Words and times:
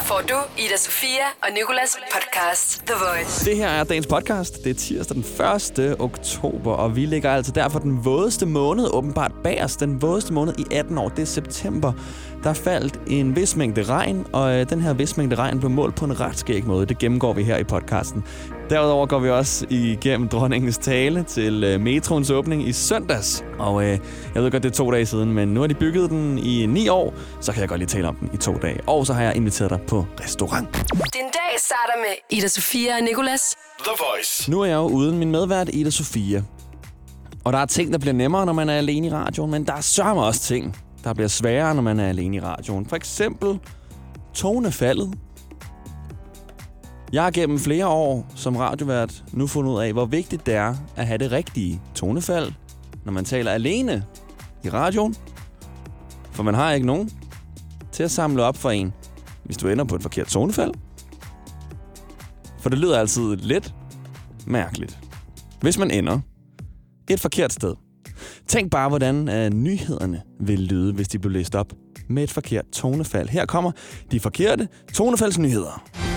Her 0.00 0.06
får 0.06 0.22
du 0.28 0.34
Ida 0.58 0.76
Sofia 0.76 1.26
og 1.42 1.48
Nikolas 1.54 1.98
podcast 2.14 2.82
The 2.86 2.94
Voice. 2.94 3.44
Det 3.44 3.56
her 3.56 3.68
er 3.68 3.84
dagens 3.84 4.06
podcast. 4.06 4.64
Det 4.64 4.70
er 4.70 4.74
tirsdag 4.74 5.14
den 5.14 5.24
1. 5.90 6.00
oktober, 6.00 6.72
og 6.72 6.96
vi 6.96 7.06
ligger 7.06 7.30
altså 7.30 7.52
derfor 7.52 7.78
den 7.78 8.04
vådeste 8.04 8.46
måned 8.46 8.88
åbenbart 8.92 9.32
bag 9.44 9.64
os. 9.64 9.76
Den 9.76 10.02
vådeste 10.02 10.32
måned 10.32 10.54
i 10.58 10.64
18 10.74 10.98
år, 10.98 11.08
det 11.08 11.22
er 11.22 11.26
september. 11.26 11.92
Der 12.44 12.52
faldt 12.52 13.00
en 13.06 13.36
vis 13.36 13.56
mængde 13.56 13.82
regn, 13.82 14.26
og 14.32 14.52
øh, 14.52 14.70
den 14.70 14.80
her 14.80 14.92
vis 14.92 15.16
mængde 15.16 15.36
regn 15.36 15.58
blev 15.58 15.70
målt 15.70 15.94
på 15.94 16.04
en 16.04 16.20
ret 16.20 16.38
skæg 16.38 16.66
måde. 16.66 16.86
Det 16.86 16.98
gennemgår 16.98 17.32
vi 17.32 17.42
her 17.42 17.56
i 17.56 17.64
podcasten. 17.64 18.24
Derudover 18.70 19.06
går 19.06 19.18
vi 19.18 19.30
også 19.30 19.66
igennem 19.70 20.28
dronningens 20.28 20.78
tale 20.78 21.22
til 21.22 21.64
øh, 21.64 21.80
metroens 21.80 22.30
åbning 22.30 22.68
i 22.68 22.72
søndags. 22.72 23.44
Og 23.58 23.82
øh, 23.84 23.98
jeg 24.34 24.42
ved 24.42 24.50
godt, 24.50 24.62
det 24.62 24.68
er 24.70 24.74
to 24.74 24.90
dage 24.90 25.06
siden, 25.06 25.32
men 25.32 25.48
nu 25.48 25.60
har 25.60 25.66
de 25.66 25.74
bygget 25.74 26.10
den 26.10 26.38
i 26.38 26.66
ni 26.66 26.88
år, 26.88 27.14
så 27.40 27.52
kan 27.52 27.60
jeg 27.60 27.68
godt 27.68 27.78
lige 27.78 27.88
tale 27.88 28.08
om 28.08 28.16
den 28.16 28.30
i 28.34 28.36
to 28.36 28.54
dage. 28.54 28.80
Og 28.86 29.06
så 29.06 29.12
har 29.12 29.22
jeg 29.22 29.36
inviteret 29.36 29.70
dig 29.70 29.80
på 29.88 30.06
restaurant. 30.20 30.74
Din 31.14 31.22
dag 31.22 31.58
starter 31.58 31.94
med 31.98 32.38
Ida 32.38 32.48
Sofia 32.48 32.96
og 32.96 33.02
Nikolas. 33.02 33.56
The 33.78 33.92
Voice. 33.98 34.50
Nu 34.50 34.60
er 34.60 34.66
jeg 34.66 34.76
jo 34.76 34.86
uden 34.86 35.18
min 35.18 35.30
medvært, 35.30 35.70
Ida 35.72 35.90
Sofia. 35.90 36.42
Og 37.44 37.52
der 37.52 37.58
er 37.58 37.66
ting, 37.66 37.92
der 37.92 37.98
bliver 37.98 38.14
nemmere, 38.14 38.46
når 38.46 38.52
man 38.52 38.68
er 38.68 38.74
alene 38.78 39.06
i 39.06 39.10
radioen, 39.10 39.50
men 39.50 39.66
der 39.66 39.72
er 39.72 39.80
sørme 39.80 40.22
også 40.22 40.40
ting, 40.40 40.76
der 41.04 41.14
bliver 41.14 41.28
sværere, 41.28 41.74
når 41.74 41.82
man 41.82 42.00
er 42.00 42.08
alene 42.08 42.36
i 42.36 42.40
radioen. 42.40 42.86
For 42.86 42.96
eksempel 42.96 43.58
tonefaldet. 44.34 45.14
Jeg 47.12 47.22
har 47.22 47.30
gennem 47.30 47.58
flere 47.58 47.86
år 47.86 48.26
som 48.34 48.56
radiovært 48.56 49.24
nu 49.32 49.46
fundet 49.46 49.72
ud 49.72 49.80
af, 49.80 49.92
hvor 49.92 50.06
vigtigt 50.06 50.46
det 50.46 50.54
er 50.54 50.74
at 50.96 51.06
have 51.06 51.18
det 51.18 51.32
rigtige 51.32 51.80
tonefald, 51.94 52.52
når 53.04 53.12
man 53.12 53.24
taler 53.24 53.50
alene 53.50 54.04
i 54.64 54.68
radioen. 54.68 55.14
For 56.32 56.42
man 56.42 56.54
har 56.54 56.72
ikke 56.72 56.86
nogen 56.86 57.10
til 57.92 58.02
at 58.02 58.10
samle 58.10 58.42
op 58.42 58.56
for 58.56 58.70
en, 58.70 58.92
hvis 59.44 59.56
du 59.56 59.68
ender 59.68 59.84
på 59.84 59.94
et 59.94 60.02
forkert 60.02 60.26
tonefald. 60.26 60.72
For 62.58 62.70
det 62.70 62.78
lyder 62.78 62.98
altid 62.98 63.36
lidt 63.36 63.74
mærkeligt, 64.46 64.98
hvis 65.60 65.78
man 65.78 65.90
ender 65.90 66.20
et 67.10 67.20
forkert 67.20 67.52
sted. 67.52 67.74
Tænk 68.46 68.70
bare, 68.70 68.88
hvordan 68.88 69.28
uh, 69.28 69.58
nyhederne 69.58 70.22
vil 70.40 70.58
lyde, 70.58 70.92
hvis 70.92 71.08
de 71.08 71.18
blev 71.18 71.32
læst 71.32 71.54
op 71.54 71.72
med 72.08 72.22
et 72.22 72.30
forkert 72.30 72.64
tonefald. 72.72 73.28
Her 73.28 73.46
kommer 73.46 73.72
de 74.10 74.20
forkerte 74.20 74.68
tonefaldsnyheder. 74.94 76.09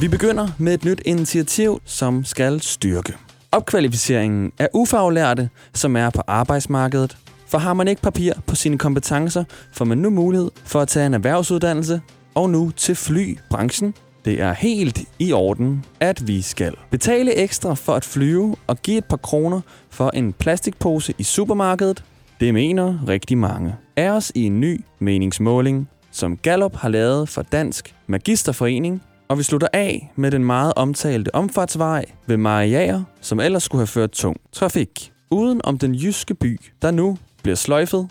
Vi 0.00 0.08
begynder 0.08 0.48
med 0.58 0.74
et 0.74 0.84
nyt 0.84 1.02
initiativ, 1.04 1.80
som 1.84 2.24
skal 2.24 2.60
styrke. 2.60 3.12
Opkvalificeringen 3.52 4.52
af 4.58 4.68
ufaglærte, 4.74 5.50
som 5.74 5.96
er 5.96 6.10
på 6.10 6.22
arbejdsmarkedet. 6.26 7.16
For 7.48 7.58
har 7.58 7.74
man 7.74 7.88
ikke 7.88 8.02
papir 8.02 8.32
på 8.46 8.54
sine 8.54 8.78
kompetencer, 8.78 9.44
får 9.72 9.84
man 9.84 9.98
nu 9.98 10.10
mulighed 10.10 10.50
for 10.64 10.80
at 10.80 10.88
tage 10.88 11.06
en 11.06 11.14
erhvervsuddannelse 11.14 12.00
og 12.34 12.50
nu 12.50 12.70
til 12.70 12.94
flybranchen. 12.94 13.94
Det 14.24 14.40
er 14.40 14.52
helt 14.52 15.00
i 15.18 15.32
orden, 15.32 15.84
at 16.00 16.26
vi 16.26 16.42
skal 16.42 16.74
betale 16.90 17.34
ekstra 17.34 17.74
for 17.74 17.94
at 17.94 18.04
flyve 18.04 18.56
og 18.66 18.82
give 18.82 18.98
et 18.98 19.04
par 19.04 19.16
kroner 19.16 19.60
for 19.90 20.10
en 20.10 20.32
plastikpose 20.32 21.14
i 21.18 21.22
supermarkedet. 21.22 22.04
Det 22.40 22.54
mener 22.54 22.98
rigtig 23.08 23.38
mange. 23.38 23.74
Er 23.96 24.12
os 24.12 24.32
i 24.34 24.42
en 24.42 24.60
ny 24.60 24.80
meningsmåling, 24.98 25.88
som 26.10 26.36
Gallup 26.36 26.76
har 26.76 26.88
lavet 26.88 27.28
for 27.28 27.42
Dansk 27.42 27.94
Magisterforening, 28.06 29.02
og 29.28 29.38
vi 29.38 29.42
slutter 29.42 29.68
af 29.72 30.12
med 30.16 30.30
den 30.30 30.44
meget 30.44 30.72
omtalte 30.76 31.34
omfartsvej 31.34 32.04
ved 32.26 32.36
Mariager, 32.36 33.02
som 33.20 33.40
ellers 33.40 33.62
skulle 33.62 33.80
have 33.80 33.86
ført 33.86 34.10
tung 34.10 34.36
trafik. 34.52 35.12
Uden 35.30 35.60
om 35.64 35.78
den 35.78 35.94
jyske 35.94 36.34
by, 36.34 36.60
der 36.82 36.90
nu 36.90 37.18
bliver 37.42 37.56
sløjfet. 37.56 38.08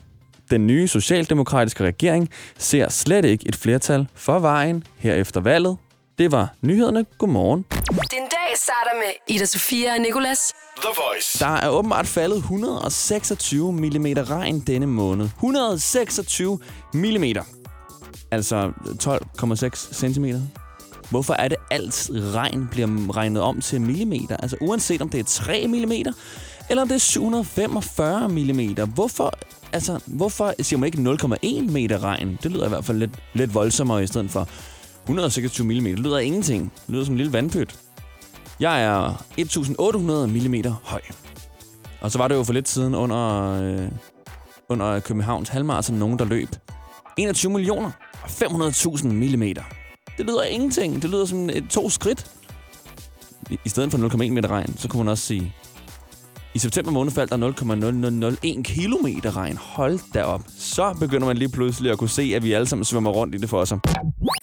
Den 0.52 0.68
nye 0.68 0.88
socialdemokratiske 0.88 1.84
regering 1.84 2.30
ser 2.58 2.90
slet 2.90 3.26
ikke 3.26 3.48
et 3.48 3.56
flertal 3.56 4.08
for 4.16 4.40
vejen 4.40 4.84
her 4.98 5.14
efter 5.14 5.42
valget. 5.42 5.78
Det 6.18 6.32
var 6.32 6.54
nyhederne. 6.62 7.06
Godmorgen. 7.18 7.66
Din 7.90 8.20
dag 8.20 8.58
starter 8.58 8.98
med 8.98 9.36
Ida 9.36 9.46
Sofia 9.46 9.94
og 9.94 10.02
Nikolas. 10.02 10.54
The 10.82 10.90
Voice. 10.96 11.40
Der 11.40 11.56
er 11.56 11.70
åbenbart 11.70 12.08
faldet 12.08 12.38
126 12.38 13.72
mm 13.74 14.06
regn 14.06 14.60
denne 14.60 14.86
måned. 14.86 15.26
126 15.26 16.60
mm. 16.94 17.24
Altså 18.32 18.72
12,6 19.04 19.94
cm. 19.94 20.26
Hvorfor 21.10 21.34
er 21.34 21.48
det 21.48 21.58
alt 21.72 22.10
regn 22.14 22.68
bliver 22.72 23.16
regnet 23.16 23.42
om 23.42 23.62
til 23.62 23.82
millimeter? 23.82 24.38
Altså 24.38 24.58
uanset 24.62 25.02
om 25.02 25.10
det 25.10 25.20
er 25.20 25.24
3 25.24 25.68
mm, 25.68 25.92
eller 26.70 26.82
om 26.82 26.88
det 26.88 26.96
er 26.96 27.00
745 27.00 28.30
mm. 28.30 28.90
Hvorfor, 28.94 29.34
altså, 29.74 30.00
hvorfor 30.06 30.54
siger 30.62 30.80
man 30.80 30.88
ikke 30.88 30.98
0,1 31.68 31.72
meter 31.72 32.04
regn? 32.04 32.38
Det 32.44 32.52
lyder 32.52 32.66
i 32.66 32.70
hvert 32.70 32.86
fald 32.86 32.98
lidt, 32.98 33.12
lidt 33.34 33.54
voldsommere 33.54 34.04
i 34.04 34.08
stedet 34.08 34.32
for 34.32 34.48
126 35.04 35.68
mm. 35.68 35.84
Det 35.84 36.00
lyder 36.00 36.18
ingenting. 36.18 36.72
Det 36.88 36.94
lyder 36.94 37.06
som 37.06 37.14
en 37.14 37.18
lille 37.18 37.34
vandpyt. 37.34 37.76
Jeg 38.60 38.84
er 38.84 39.26
1800 39.38 40.28
mm 40.28 40.72
høj. 40.84 41.02
Og 42.02 42.12
så 42.12 42.18
var 42.18 42.28
det 42.28 42.36
jo 42.36 42.44
for 42.44 42.54
lidt 42.54 42.70
siden 42.70 42.96
under, 42.96 43.54
øh, 43.62 43.88
under 44.70 45.00
Københavns 45.00 45.50
halvmarathon 45.50 45.96
nogen, 45.96 46.20
der 46.20 46.26
løb 46.26 46.50
21 47.18 47.52
millioner 47.52 47.92
og 48.24 48.30
500.000 48.30 49.08
mm. 49.08 49.44
Det 50.18 50.26
lyder 50.26 50.42
af 50.42 50.48
ingenting. 50.52 51.02
Det 51.02 51.10
lyder 51.10 51.26
som 51.26 51.50
et 51.50 51.66
to 51.70 51.90
skridt. 51.90 52.32
I, 53.50 53.60
I 53.66 53.70
stedet 53.70 53.92
for 53.92 53.98
0,1 53.98 54.32
meter 54.32 54.50
regn, 54.50 54.78
så 54.78 54.88
kunne 54.88 55.04
man 55.04 55.12
også 55.12 55.24
sige, 55.24 55.54
i 56.58 56.60
september 56.60 56.92
måned 56.92 57.12
faldt 57.12 57.32
der 57.32 58.58
0,0001 58.58 58.64
kilometer 58.64 59.38
regn. 59.38 59.58
Hold 59.58 60.00
da 60.14 60.24
op. 60.24 60.42
Så 60.60 60.96
begynder 61.00 61.28
man 61.28 61.38
lige 61.38 61.50
pludselig 61.50 61.92
at 61.92 61.98
kunne 61.98 62.10
se, 62.10 62.32
at 62.36 62.44
vi 62.44 62.54
alle 62.54 62.68
sammen 62.68 62.86
svømmer 62.86 63.12
rundt 63.12 63.36
i 63.36 63.38
det 63.38 63.50
for 63.50 63.60
os. 63.60 63.70
The 63.70 63.78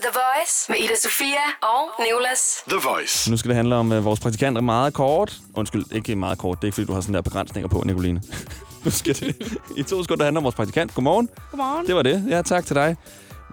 Voice 0.02 0.66
med 0.68 0.76
Ida 0.78 0.96
Sofia 1.02 1.44
og 1.62 2.04
Nikolas. 2.04 2.40
The 2.68 2.78
Voice. 2.88 3.30
Nu 3.30 3.36
skal 3.36 3.48
det 3.48 3.56
handle 3.56 3.74
om 3.74 3.92
uh, 3.92 4.04
vores 4.04 4.20
praktikanter 4.20 4.60
meget 4.62 4.94
kort. 4.94 5.38
Undskyld, 5.54 5.84
ikke 5.92 6.16
meget 6.16 6.38
kort. 6.38 6.58
Det 6.58 6.64
er 6.64 6.68
ikke, 6.68 6.74
fordi 6.74 6.86
du 6.86 6.92
har 6.92 7.00
sådan 7.00 7.14
der 7.14 7.20
begrænsninger 7.20 7.68
på, 7.68 7.82
Nicoline. 7.86 8.22
nu 8.84 8.90
skal 8.90 9.14
det 9.14 9.58
i 9.76 9.82
to 9.82 10.02
sekunder 10.02 10.24
handle 10.24 10.38
om 10.38 10.44
vores 10.44 10.54
praktikant. 10.54 10.94
Godmorgen. 10.94 11.28
Godmorgen. 11.50 11.86
Det 11.86 11.94
var 11.94 12.02
det. 12.02 12.24
Ja, 12.28 12.42
tak 12.42 12.66
til 12.66 12.76
dig. 12.76 12.96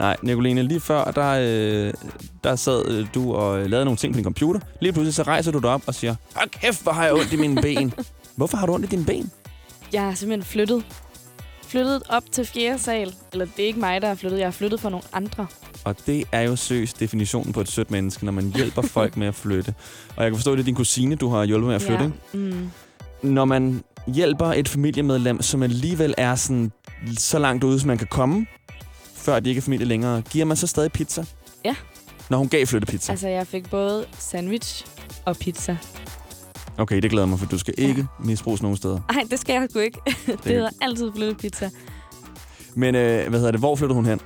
Nej, 0.01 0.17
Nicoline, 0.21 0.63
lige 0.63 0.79
før, 0.79 1.03
der, 1.03 1.29
øh, 1.31 1.93
der 2.43 2.55
sad 2.55 2.87
øh, 2.87 3.07
du 3.13 3.33
og 3.33 3.59
øh, 3.59 3.65
lavede 3.65 3.85
nogle 3.85 3.97
ting 3.97 4.13
på 4.13 4.17
din 4.17 4.23
computer. 4.23 4.59
Lige 4.79 4.93
pludselig 4.93 5.13
så 5.13 5.23
rejser 5.23 5.51
du 5.51 5.59
dig 5.59 5.69
op 5.69 5.81
og 5.87 5.95
siger, 5.95 6.15
Hold 6.35 6.49
kæft, 6.49 6.83
hvor 6.83 6.91
har 6.91 7.03
jeg 7.03 7.13
ondt 7.13 7.33
i 7.33 7.35
mine 7.35 7.61
ben. 7.61 7.93
Hvorfor 8.37 8.57
har 8.57 8.65
du 8.65 8.73
ondt 8.73 8.85
i 8.85 8.89
dine 8.89 9.05
ben? 9.05 9.31
Jeg 9.93 10.01
har 10.03 10.13
simpelthen 10.13 10.43
flyttet. 10.43 10.83
Flyttet 11.67 12.03
op 12.09 12.23
til 12.31 12.45
fjerde 12.45 12.79
sal. 12.79 13.13
Eller 13.31 13.45
det 13.45 13.63
er 13.63 13.67
ikke 13.67 13.79
mig, 13.79 14.01
der 14.01 14.07
har 14.07 14.15
flyttet. 14.15 14.39
Jeg 14.39 14.47
har 14.47 14.51
flyttet 14.51 14.79
for 14.79 14.89
nogle 14.89 15.05
andre. 15.13 15.47
Og 15.83 15.95
det 16.05 16.23
er 16.31 16.41
jo 16.41 16.55
søs 16.55 16.93
definitionen 16.93 17.53
på 17.53 17.61
et 17.61 17.67
sødt 17.67 17.91
menneske, 17.91 18.25
når 18.25 18.31
man 18.31 18.53
hjælper 18.55 18.81
folk 18.81 19.17
med 19.17 19.27
at 19.27 19.35
flytte. 19.35 19.73
Og 20.15 20.23
jeg 20.23 20.31
kan 20.31 20.37
forstå, 20.37 20.51
at 20.51 20.57
det 20.57 20.63
er 20.63 20.65
din 20.65 20.75
kusine, 20.75 21.15
du 21.15 21.29
har 21.29 21.45
hjulpet 21.45 21.67
med 21.67 21.75
at 21.75 21.81
flytte. 21.81 22.03
Ja. 22.33 22.39
Mm. 22.39 22.71
Når 23.21 23.45
man 23.45 23.83
hjælper 24.07 24.45
et 24.45 24.69
familiemedlem, 24.69 25.41
som 25.41 25.63
alligevel 25.63 26.13
er 26.17 26.35
sådan 26.35 26.71
så 27.17 27.39
langt 27.39 27.63
ude, 27.63 27.79
som 27.79 27.87
man 27.87 27.97
kan 27.97 28.07
komme, 28.07 28.45
før 29.21 29.39
de 29.39 29.49
ikke 29.49 29.59
er 29.59 29.63
familie 29.63 29.85
længere, 29.87 30.21
giver 30.21 30.45
man 30.45 30.57
så 30.57 30.67
stadig 30.67 30.91
pizza? 30.91 31.25
Ja. 31.65 31.75
Når 32.29 32.37
hun 32.37 32.49
gav 32.49 32.65
flyttepizza? 32.65 33.11
Altså, 33.11 33.27
jeg 33.27 33.47
fik 33.47 33.69
både 33.69 34.05
sandwich 34.19 34.85
og 35.25 35.37
pizza. 35.37 35.77
Okay, 36.77 37.01
det 37.01 37.11
glæder 37.11 37.27
mig, 37.27 37.39
for 37.39 37.45
du 37.45 37.57
skal 37.57 37.73
ikke 37.77 38.07
misbruges 38.19 38.61
nogen 38.61 38.77
steder. 38.77 38.99
Nej, 39.13 39.23
det 39.31 39.39
skal 39.39 39.53
jeg 39.53 39.67
sgu 39.69 39.79
ikke. 39.79 39.99
det 40.27 40.39
hedder 40.45 40.69
altid 40.81 41.11
flyttepizza. 41.15 41.69
Men 42.75 42.95
øh, 42.95 43.29
hvad 43.29 43.39
hedder 43.39 43.51
det? 43.51 43.59
Hvor 43.61 43.75
flyttede 43.75 43.95
hun 43.95 44.05
hen? 44.05 44.19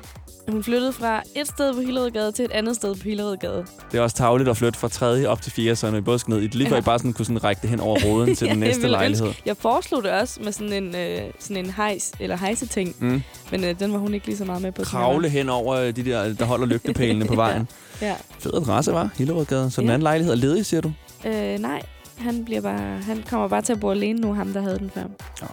Hun 0.52 0.64
flyttede 0.64 0.94
fra 0.94 1.22
et 1.36 1.48
sted 1.48 1.74
på 1.74 1.80
Hillerødgade 1.80 2.32
til 2.32 2.46
et 2.46 2.52
andet 2.52 2.76
sted 2.76 2.96
på 2.96 3.02
Hillerødgade. 3.04 3.66
Det 3.92 3.98
er 3.98 4.02
også 4.02 4.16
tavligt 4.16 4.50
at 4.50 4.58
flytte 4.58 4.80
fra 4.80 4.88
tredje 4.88 5.28
op 5.28 5.42
til 5.42 5.52
fjerde, 5.52 5.76
så 5.76 5.92
når 5.92 5.98
I 5.98 6.02
både 6.02 6.20
skal 6.20 6.32
ned 6.34 6.42
i 6.42 6.46
et 6.46 6.56
lige 6.56 6.68
før 6.70 6.76
Ja. 6.76 6.82
I 6.82 6.84
bare 6.84 7.00
sådan 7.00 7.14
kunne 7.14 7.26
sådan 7.26 7.44
række 7.44 7.62
det 7.62 7.70
hen 7.70 7.80
over 7.80 8.00
roden 8.06 8.36
til 8.36 8.46
Ja, 8.46 8.54
den 8.54 8.62
jeg 8.62 8.68
næste 8.68 8.82
ville 8.82 8.92
lejlighed. 8.98 9.28
ønske- 9.28 9.42
Jeg 9.46 9.58
foreslog 9.58 10.04
det 10.04 10.12
også 10.12 10.40
med 10.44 10.52
sådan 10.52 10.74
en, 10.74 10.96
øh, 10.96 11.22
sådan 11.40 11.66
en 11.66 11.72
hejs, 11.72 12.12
eller 12.20 12.38
hejseting. 12.38 12.96
Mm. 13.00 13.22
Men 13.52 13.64
øh, 13.64 13.80
den 13.80 13.94
var 13.94 14.00
hun 14.00 14.14
ikke 14.14 14.26
lige 14.26 14.38
så 14.38 14.46
meget 14.46 14.62
med 14.62 14.72
på. 14.72 14.82
jeg 14.82 14.88
Kravle 14.88 15.30
hen 15.30 15.50
over 15.50 15.76
øh, 15.76 15.96
de 15.96 16.06
der, 16.06 16.34
der 16.34 16.46
holder 16.46 16.66
lygtepælene 16.66 17.26
på 17.26 17.36
vejen. 17.46 17.68
var. 18.02 18.08
Ja. 18.08 18.16
Fed 18.40 18.54
adresse, 18.54 18.94
var 18.94 19.10
Hillerødgade. 19.18 19.72
Så 19.72 19.82
den 19.82 19.88
Ja. 19.90 19.94
anden 19.94 20.04
lejlighed 20.04 20.34
er 20.34 20.38
ledig, 20.38 20.66
siger 20.66 20.82
du? 20.82 20.92
Øh, 21.26 21.60
nej, 21.60 21.82
han, 22.18 22.46
bliver 22.46 22.62
bare, 22.62 23.02
han 23.02 23.24
kommer 23.30 23.48
bare 23.48 23.62
til 23.62 23.74
at 23.74 23.80
bo 23.80 23.92
alene 23.92 24.20
nu, 24.22 24.34
ham 24.34 24.54
der 24.54 24.62
havde 24.62 24.80
den 24.80 24.92
før. 24.94 25.04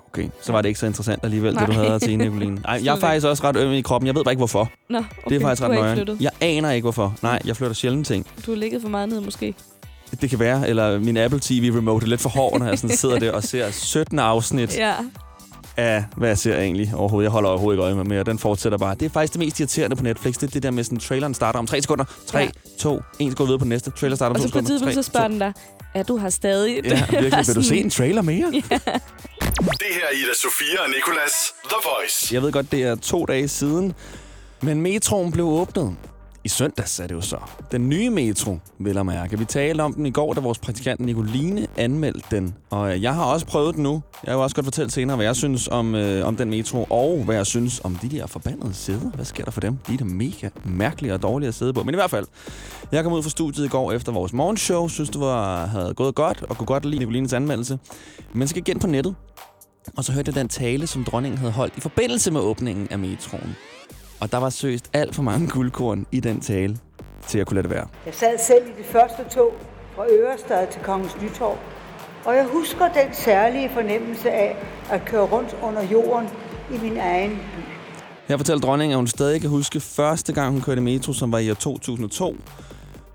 Okay. 0.09 0.29
Så 0.43 0.53
var 0.53 0.63
det 0.63 0.69
ikke 0.69 0.81
så 0.81 0.87
interessant 0.87 1.21
alligevel, 1.25 1.55
det 1.55 1.61
du 1.67 1.73
Nej. 1.73 1.83
havde 1.83 1.95
at 1.95 2.03
sige, 2.05 2.17
Nicoline. 2.25 2.55
Nej, 2.55 2.81
jeg 2.85 2.95
er 2.97 3.01
faktisk 3.01 3.27
også 3.27 3.45
ret 3.45 3.57
øm 3.57 3.73
i 3.73 3.81
kroppen. 3.81 4.07
Jeg 4.07 4.15
ved 4.15 4.25
bare 4.25 4.33
ikke, 4.33 4.41
hvorfor. 4.41 4.71
Nå, 4.91 4.99
okay, 4.99 5.09
det 5.29 5.37
er 5.37 5.41
faktisk 5.41 5.63
ret 5.69 5.97
flyttet. 5.97 6.17
Jeg 6.21 6.31
aner 6.41 6.71
ikke, 6.71 6.85
hvorfor. 6.85 7.15
Nej, 7.23 7.41
jeg 7.45 7.57
flytter 7.57 7.75
sjældent 7.75 8.07
ting. 8.07 8.27
Du 8.47 8.51
har 8.51 8.59
ligget 8.59 8.83
for 8.83 8.89
meget 8.89 9.09
ned, 9.09 9.21
måske. 9.21 9.55
Det 10.21 10.31
kan 10.31 10.39
være, 10.39 10.69
eller 10.69 10.99
min 10.99 11.17
Apple 11.17 11.41
TV 11.43 11.73
remote 11.77 12.05
er 12.05 12.09
lidt 12.09 12.21
for 12.21 12.29
hård, 12.29 12.59
når 12.59 12.67
jeg 12.67 12.79
sådan 12.79 12.97
sidder 13.03 13.19
der 13.19 13.33
og 13.33 13.43
ser 13.43 13.71
17 13.71 14.19
afsnit 14.19 14.77
Ja. 14.79 14.95
Af, 15.77 16.05
hvad 16.17 16.29
jeg 16.29 16.39
ser 16.39 16.59
egentlig 16.59 16.93
overhovedet. 16.97 17.25
Jeg 17.25 17.31
holder 17.33 17.51
overhovedet 17.51 17.77
ikke 17.77 17.85
øje 17.85 17.95
med 17.95 18.05
mere. 18.05 18.23
Den 18.25 18.39
fortsætter 18.39 18.79
bare. 18.79 18.95
Det 18.95 19.03
er 19.07 19.11
faktisk 19.11 19.33
det 19.33 19.39
mest 19.39 19.61
irriterende 19.61 19.97
på 19.97 20.03
Netflix. 20.03 20.35
Det 20.35 20.43
er 20.43 20.47
det 20.51 20.63
der 20.63 20.71
med 20.71 20.85
sådan, 20.85 20.99
traileren 20.99 21.35
starter 21.35 21.59
om 21.59 21.67
3 21.67 21.83
sekunder. 21.83 22.05
3, 22.27 22.39
Ja. 22.39 22.49
2, 22.79 23.01
1, 23.21 23.31
så 23.31 23.37
går 23.37 23.45
vi 23.45 23.47
videre 23.49 23.59
på 23.59 23.65
den 23.65 23.69
næste. 23.69 23.91
Trailer 23.91 24.17
starter 24.17 24.35
om 24.35 24.43
Og 24.43 24.43
2 24.43 24.49
så 24.49 24.53
på 24.53 24.59
et 24.59 24.65
sekunder. 24.67 24.79
tidspunkt, 24.93 24.95
så 25.07 25.11
spørger 25.11 25.29
den 25.29 25.39
dig, 25.39 25.53
ja, 25.95 26.03
du 26.03 26.17
har 26.17 26.31
stadig... 26.31 26.81
Ja, 26.85 26.95
virkelig. 27.13 27.47
Vil 27.47 27.55
du 27.55 27.63
se 27.63 27.77
en 27.77 27.91
trailer 27.91 28.23
mere? 28.23 28.51
Ja. 28.53 28.61
Det 28.61 29.91
her 29.91 30.05
er 30.11 30.15
Ida 30.15 30.35
Sofia 30.43 30.83
og 30.85 30.89
Nicolas 30.97 31.33
The 31.65 31.77
Voice. 31.85 32.35
Jeg 32.35 32.43
ved 32.43 32.53
godt, 32.53 32.73
det 32.73 32.83
er 32.83 32.95
to 32.95 33.25
dage 33.25 33.49
siden, 33.49 33.93
men 34.63 34.81
metroen 34.81 35.33
blev 35.33 35.47
åbnet. 35.47 35.97
I 36.45 36.49
søndags 36.49 37.01
er 37.01 37.07
det 37.07 37.15
jo 37.15 37.21
så. 37.21 37.37
Den 37.73 37.89
nye 37.89 38.11
metro, 38.11 38.59
vil 38.79 38.95
jeg 38.95 39.07
mærke. 39.07 39.39
Vi 39.39 39.45
talte 39.45 39.83
om 39.83 39.95
den 39.95 40.07
i 40.07 40.11
går, 40.11 40.35
da 40.35 40.41
vores 40.41 40.59
praktikant 40.59 41.01
Nicoline 41.01 41.67
anmeldte 41.77 42.27
den. 42.31 42.55
Og 42.71 42.95
øh, 42.95 43.03
jeg 43.03 43.15
har 43.15 43.25
også 43.25 43.47
prøvet 43.47 43.75
den 43.75 43.83
nu. 43.83 44.03
Jeg 44.27 44.35
vil 44.35 44.43
også 44.43 44.57
godt 44.57 44.67
fortælle 44.67 44.91
senere, 44.91 45.17
hvad 45.17 45.27
jeg 45.27 45.37
synes 45.37 45.69
om, 45.69 45.95
øh, 45.95 46.27
om 46.27 46.37
den 46.37 46.51
metro, 46.51 46.87
og 46.91 47.23
hvad 47.25 47.37
jeg 47.37 47.47
synes 47.47 47.81
om 47.85 47.97
de 47.97 48.09
der 48.09 48.27
forbandede 48.27 48.75
sæder. 48.75 49.11
Hvad 49.15 49.25
sker 49.25 49.45
der 49.45 49.51
for 49.51 49.61
dem? 49.61 49.79
De 49.87 49.95
er 49.95 49.99
da 49.99 50.05
mega 50.05 50.49
mærkelige 50.65 51.15
og 51.15 51.23
dårlige 51.23 51.49
at 51.49 51.55
sidde 51.55 51.73
på. 51.73 51.83
Men 51.83 51.95
i 51.95 51.97
hvert 51.97 52.11
fald, 52.11 52.27
jeg 52.93 53.05
kom 53.05 53.13
ud 53.13 53.23
fra 53.23 53.31
studiet 53.31 53.65
i 53.65 53.69
går 53.69 53.93
efter 53.93 54.13
vores 54.13 54.33
morgenshow. 54.33 54.89
Synes, 54.89 55.11
det 55.11 55.21
var, 55.21 55.67
havde 55.67 55.95
gået 55.95 56.15
godt, 56.15 56.43
og 56.49 56.57
kunne 56.57 56.67
godt 56.67 56.85
lide 56.85 56.99
Nicolines 56.99 57.33
anmeldelse. 57.33 57.79
Men 58.33 58.49
så 58.49 58.55
gik 58.55 58.69
jeg 58.69 58.75
ind 58.75 58.81
på 58.81 58.87
nettet, 58.87 59.15
og 59.97 60.05
så 60.05 60.13
hørte 60.13 60.29
jeg 60.29 60.35
den 60.35 60.49
tale, 60.49 60.87
som 60.87 61.05
dronningen 61.05 61.39
havde 61.39 61.53
holdt 61.53 61.77
i 61.77 61.81
forbindelse 61.81 62.31
med 62.31 62.41
åbningen 62.41 62.89
af 62.91 62.99
metroen. 62.99 63.57
Og 64.23 64.33
der 64.33 64.39
var 64.39 64.51
søst 64.51 64.91
alt 64.93 65.15
for 65.15 65.23
mange 65.23 65.49
guldkorn 65.49 66.07
i 66.13 66.21
den 66.21 66.41
tale, 66.41 66.79
til 67.27 67.39
at 67.39 67.47
kunne 67.47 67.55
lade 67.55 67.69
det 67.69 67.77
være. 67.77 67.87
Jeg 68.07 68.15
sad 68.15 68.39
selv 68.39 68.67
i 68.67 68.83
det 68.83 68.87
første 68.87 69.25
tog 69.31 69.53
fra 69.97 70.05
Ørestad 70.11 70.67
til 70.73 70.81
Kongens 70.83 71.17
Nytorv, 71.23 71.59
og 72.25 72.37
jeg 72.37 72.47
husker 72.53 72.89
den 72.89 73.15
særlige 73.15 73.71
fornemmelse 73.71 74.31
af 74.31 74.57
at 74.91 75.05
køre 75.05 75.23
rundt 75.23 75.57
under 75.63 75.83
jorden 75.83 76.29
i 76.75 76.79
min 76.79 76.97
egen 76.97 77.31
by. 77.31 77.63
Her 78.29 78.37
fortæller 78.37 78.61
dronningen, 78.61 78.93
at 78.93 78.97
hun 78.97 79.07
stadig 79.07 79.41
kan 79.41 79.51
huske 79.51 79.81
første 79.81 80.33
gang, 80.33 80.53
hun 80.53 80.61
kørte 80.61 80.81
metro, 80.81 81.13
som 81.13 81.33
var 81.33 81.39
i 81.39 81.51
år 81.51 81.55
2002. 81.55 82.37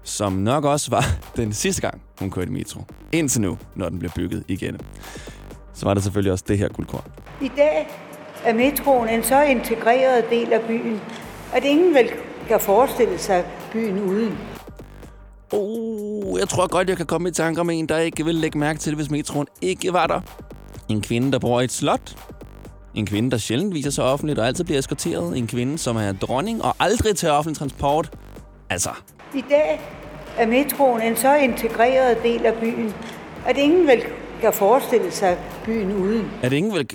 Som 0.04 0.34
nok 0.34 0.66
også 0.66 0.90
var 0.92 1.06
den 1.42 1.54
sidste 1.54 1.82
gang, 1.82 2.02
hun 2.20 2.32
kørte 2.32 2.52
metro. 2.52 2.80
Indtil 3.12 3.42
nu, 3.42 3.58
når 3.76 3.90
den 3.90 4.00
bliver 4.00 4.12
bygget 4.16 4.44
igen. 4.48 4.80
Så 5.74 5.86
var 5.86 5.94
der 5.94 6.02
selvfølgelig 6.02 6.32
også 6.32 6.46
det 6.48 6.58
her 6.58 6.70
guldkorn. 6.70 7.12
I 7.42 7.52
dag 7.58 7.88
er 8.46 8.54
metroen 8.54 9.10
en 9.10 9.24
så 9.24 9.42
integreret 9.42 10.30
del 10.30 10.54
af 10.54 10.62
byen, 10.62 11.02
at 11.54 11.64
ingen 11.64 11.94
vel 11.94 12.10
kan 12.48 12.60
forestille 12.60 13.18
sig 13.18 13.46
byen 13.72 14.00
uden. 14.00 14.38
Oh, 15.54 16.40
jeg 16.40 16.50
tror 16.50 16.68
godt, 16.68 16.90
jeg 16.90 16.98
kan 16.98 17.06
komme 17.06 17.30
i 17.30 17.32
tanker 17.32 17.62
om 17.62 17.70
en, 17.70 17.90
der 17.90 17.98
ikke 17.98 18.26
vil 18.26 18.36
lægge 18.36 18.60
mærke 18.60 18.80
til 18.80 18.92
det, 18.92 18.98
hvis 18.98 19.12
metroen 19.12 19.48
ikke 19.62 19.94
var 19.94 20.08
der. 20.08 20.22
En 20.90 21.02
kvinde, 21.02 21.32
der 21.32 21.40
bor 21.40 21.62
i 21.62 21.64
et 21.64 21.72
slot. 21.72 22.16
En 22.96 23.06
kvinde, 23.06 23.32
der 23.32 23.38
sjældent 23.38 23.74
viser 23.74 23.92
sig 23.92 24.04
offentligt 24.04 24.40
og 24.40 24.48
altid 24.48 24.64
bliver 24.64 24.80
eskorteret. 24.80 25.38
En 25.38 25.48
kvinde, 25.48 25.78
som 25.78 25.96
er 25.96 26.12
dronning 26.12 26.64
og 26.64 26.76
aldrig 26.80 27.16
tager 27.16 27.34
offentlig 27.34 27.58
transport. 27.58 28.12
Altså, 28.70 28.90
I 29.36 29.44
dag 29.50 29.82
er 30.38 30.48
metroen 30.48 31.02
en 31.02 31.16
så 31.16 31.36
integreret 31.36 32.18
del 32.24 32.46
af 32.46 32.54
byen, 32.54 32.94
at 33.46 33.58
ingen 33.58 33.88
vel 33.88 34.04
kan 34.42 34.54
forestille 34.54 35.12
sig 35.12 35.38
byen 35.66 35.96
uden. 35.96 36.32
er 36.44 36.50
det 36.50 36.58
ingen 36.58 36.74
vel... 36.74 36.88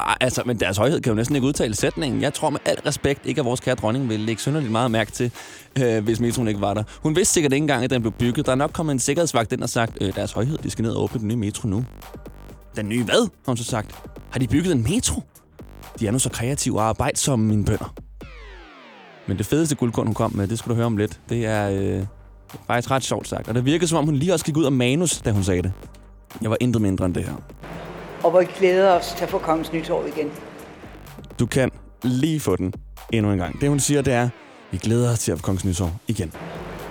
Altså, 0.00 0.42
men 0.46 0.60
deres 0.60 0.76
højhed 0.76 1.00
kan 1.00 1.10
jo 1.10 1.16
næsten 1.16 1.36
ikke 1.36 1.46
udtale 1.46 1.74
sætningen. 1.74 2.22
Jeg 2.22 2.34
tror 2.34 2.50
med 2.50 2.60
al 2.64 2.76
respekt 2.86 3.26
ikke, 3.26 3.40
at 3.40 3.44
vores 3.44 3.60
kære 3.60 3.74
dronning 3.74 4.08
ville 4.08 4.26
lægge 4.26 4.42
synderligt 4.42 4.72
meget 4.72 4.90
mærke 4.90 5.12
til, 5.12 5.32
øh, 5.78 6.04
hvis 6.04 6.20
metroen 6.20 6.48
ikke 6.48 6.60
var 6.60 6.74
der. 6.74 6.82
Hun 7.02 7.16
vidste 7.16 7.34
sikkert 7.34 7.52
ikke 7.52 7.62
engang, 7.62 7.84
at 7.84 7.90
den 7.90 8.02
blev 8.02 8.12
bygget. 8.12 8.46
Der 8.46 8.52
er 8.52 8.56
nok 8.56 8.70
kommet 8.72 8.92
en 8.92 8.98
sikkerhedsvagt 8.98 9.52
ind 9.52 9.62
og 9.62 9.68
sagt, 9.68 9.98
øh, 10.00 10.14
deres 10.14 10.32
højhed, 10.32 10.58
de 10.58 10.70
skal 10.70 10.82
ned 10.82 10.92
og 10.92 11.02
åbne 11.02 11.20
den 11.20 11.28
nye 11.28 11.36
metro 11.36 11.68
nu. 11.68 11.84
Den 12.76 12.88
nye 12.88 13.04
hvad? 13.04 13.20
har 13.22 13.46
hun 13.46 13.56
så 13.56 13.64
sagt. 13.64 13.94
Har 14.30 14.38
de 14.38 14.48
bygget 14.48 14.72
en 14.72 14.82
metro? 14.82 15.22
De 16.00 16.06
er 16.06 16.10
nu 16.10 16.18
så 16.18 16.30
kreative 16.30 16.78
og 16.80 16.84
arbejdsomme, 16.88 17.46
mine 17.46 17.64
bønder. 17.64 17.94
Men 19.26 19.38
det 19.38 19.46
fedeste 19.46 19.74
guldkorn, 19.74 20.06
hun 20.06 20.14
kom 20.14 20.32
med, 20.34 20.48
det 20.48 20.58
skulle 20.58 20.72
du 20.72 20.76
høre 20.76 20.86
om 20.86 20.96
lidt. 20.96 21.20
Det 21.28 21.46
er 21.46 21.70
øh, 21.70 22.06
faktisk 22.66 22.90
ret 22.90 23.02
sjovt 23.04 23.28
sagt. 23.28 23.48
Og 23.48 23.54
det 23.54 23.64
virkede, 23.64 23.88
som 23.88 23.98
om 23.98 24.04
hun 24.04 24.14
lige 24.14 24.32
også 24.32 24.44
gik 24.44 24.56
ud 24.56 24.64
af 24.64 24.72
manus, 24.72 25.18
da 25.18 25.30
hun 25.30 25.44
sagde 25.44 25.62
det. 25.62 25.72
Jeg 26.42 26.50
var 26.50 26.56
intet 26.60 26.82
mindre 26.82 27.06
end 27.06 27.14
det 27.14 27.24
her. 27.24 27.34
Og 28.26 28.32
hvor 28.32 28.40
vi 28.40 28.46
glæder 28.58 28.90
os 28.90 29.14
til 29.16 29.24
at 29.24 29.30
få 29.30 29.38
Kongens 29.38 29.72
Nytorv 29.72 30.06
igen. 30.06 30.30
Du 31.38 31.46
kan 31.46 31.70
lige 32.02 32.40
få 32.40 32.56
den 32.56 32.74
endnu 33.12 33.32
en 33.32 33.38
gang. 33.38 33.60
Det 33.60 33.68
hun 33.68 33.80
siger, 33.80 34.02
det 34.02 34.12
er, 34.12 34.28
vi 34.70 34.78
glæder 34.78 35.12
os 35.12 35.18
til 35.18 35.32
at 35.32 35.38
få 35.38 35.42
Kongens 35.42 35.64
Nytorv 35.64 35.90
igen. 36.08 36.32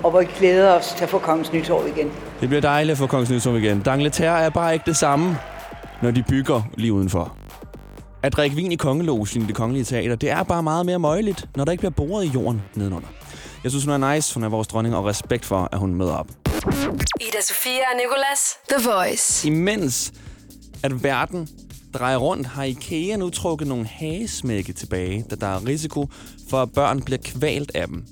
Og 0.04 0.12
hvor 0.12 0.20
vi 0.20 0.28
glæder 0.38 0.72
os 0.72 0.94
til 0.98 1.04
at 1.04 1.10
få 1.10 1.20
Kongens 1.20 1.54
Nytorv 1.54 1.88
igen. 1.88 2.12
Det 2.42 2.50
bliver 2.50 2.62
dejligt 2.62 2.92
at 2.92 2.98
få 2.98 3.08
Kongens 3.08 3.30
Nytorv 3.30 3.58
igen. 3.58 3.84
D'Angleterre 3.88 4.24
er 4.24 4.50
bare 4.50 4.74
ikke 4.74 4.84
det 4.86 4.98
samme, 4.98 5.38
når 6.02 6.12
de 6.12 6.24
bygger 6.30 6.62
lige 6.78 6.94
udenfor. 6.94 7.38
At 8.24 8.34
drikke 8.34 8.56
vin 8.56 8.72
i 8.72 8.76
kongelogen 8.76 9.42
i 9.42 9.46
det 9.46 9.56
kongelige 9.56 9.84
teater, 9.84 10.16
det 10.16 10.30
er 10.30 10.44
bare 10.44 10.64
meget 10.64 10.86
mere 10.86 11.00
møjeligt, 11.00 11.48
når 11.56 11.66
der 11.66 11.72
ikke 11.72 11.82
bliver 11.82 11.92
boret 11.92 12.26
i 12.26 12.28
jorden 12.28 12.62
nedenunder. 12.76 13.08
Jeg 13.64 13.72
synes, 13.72 13.86
hun 13.86 14.04
er 14.04 14.14
nice, 14.14 14.34
hun 14.34 14.44
er 14.44 14.50
vores 14.50 14.68
dronning, 14.68 14.96
og 14.96 15.06
respekt 15.06 15.46
for, 15.46 15.70
at 15.72 15.80
hun 15.80 15.92
er 15.92 15.96
med 15.96 16.10
op. 16.10 16.28
Ida 17.22 17.42
Sofia 17.42 17.72
og 17.72 17.98
Nicolas. 17.98 18.58
The 18.70 18.90
Voice. 18.90 19.48
Imens 19.48 20.14
at 20.86 21.04
verden 21.04 21.50
drejer 21.94 22.18
rundt, 22.18 22.48
har 22.48 22.64
IKEA 22.64 23.16
nu 23.16 23.30
trukket 23.30 23.68
nogle 23.68 23.86
hagesmække 23.86 24.74
tilbage, 24.74 25.26
da 25.30 25.36
der 25.36 25.48
er 25.48 25.68
risiko 25.68 26.10
for, 26.50 26.62
at 26.62 26.72
børn 26.72 27.02
bliver 27.02 27.20
kvalt 27.24 27.72
af 27.76 27.88
dem. 27.88 28.06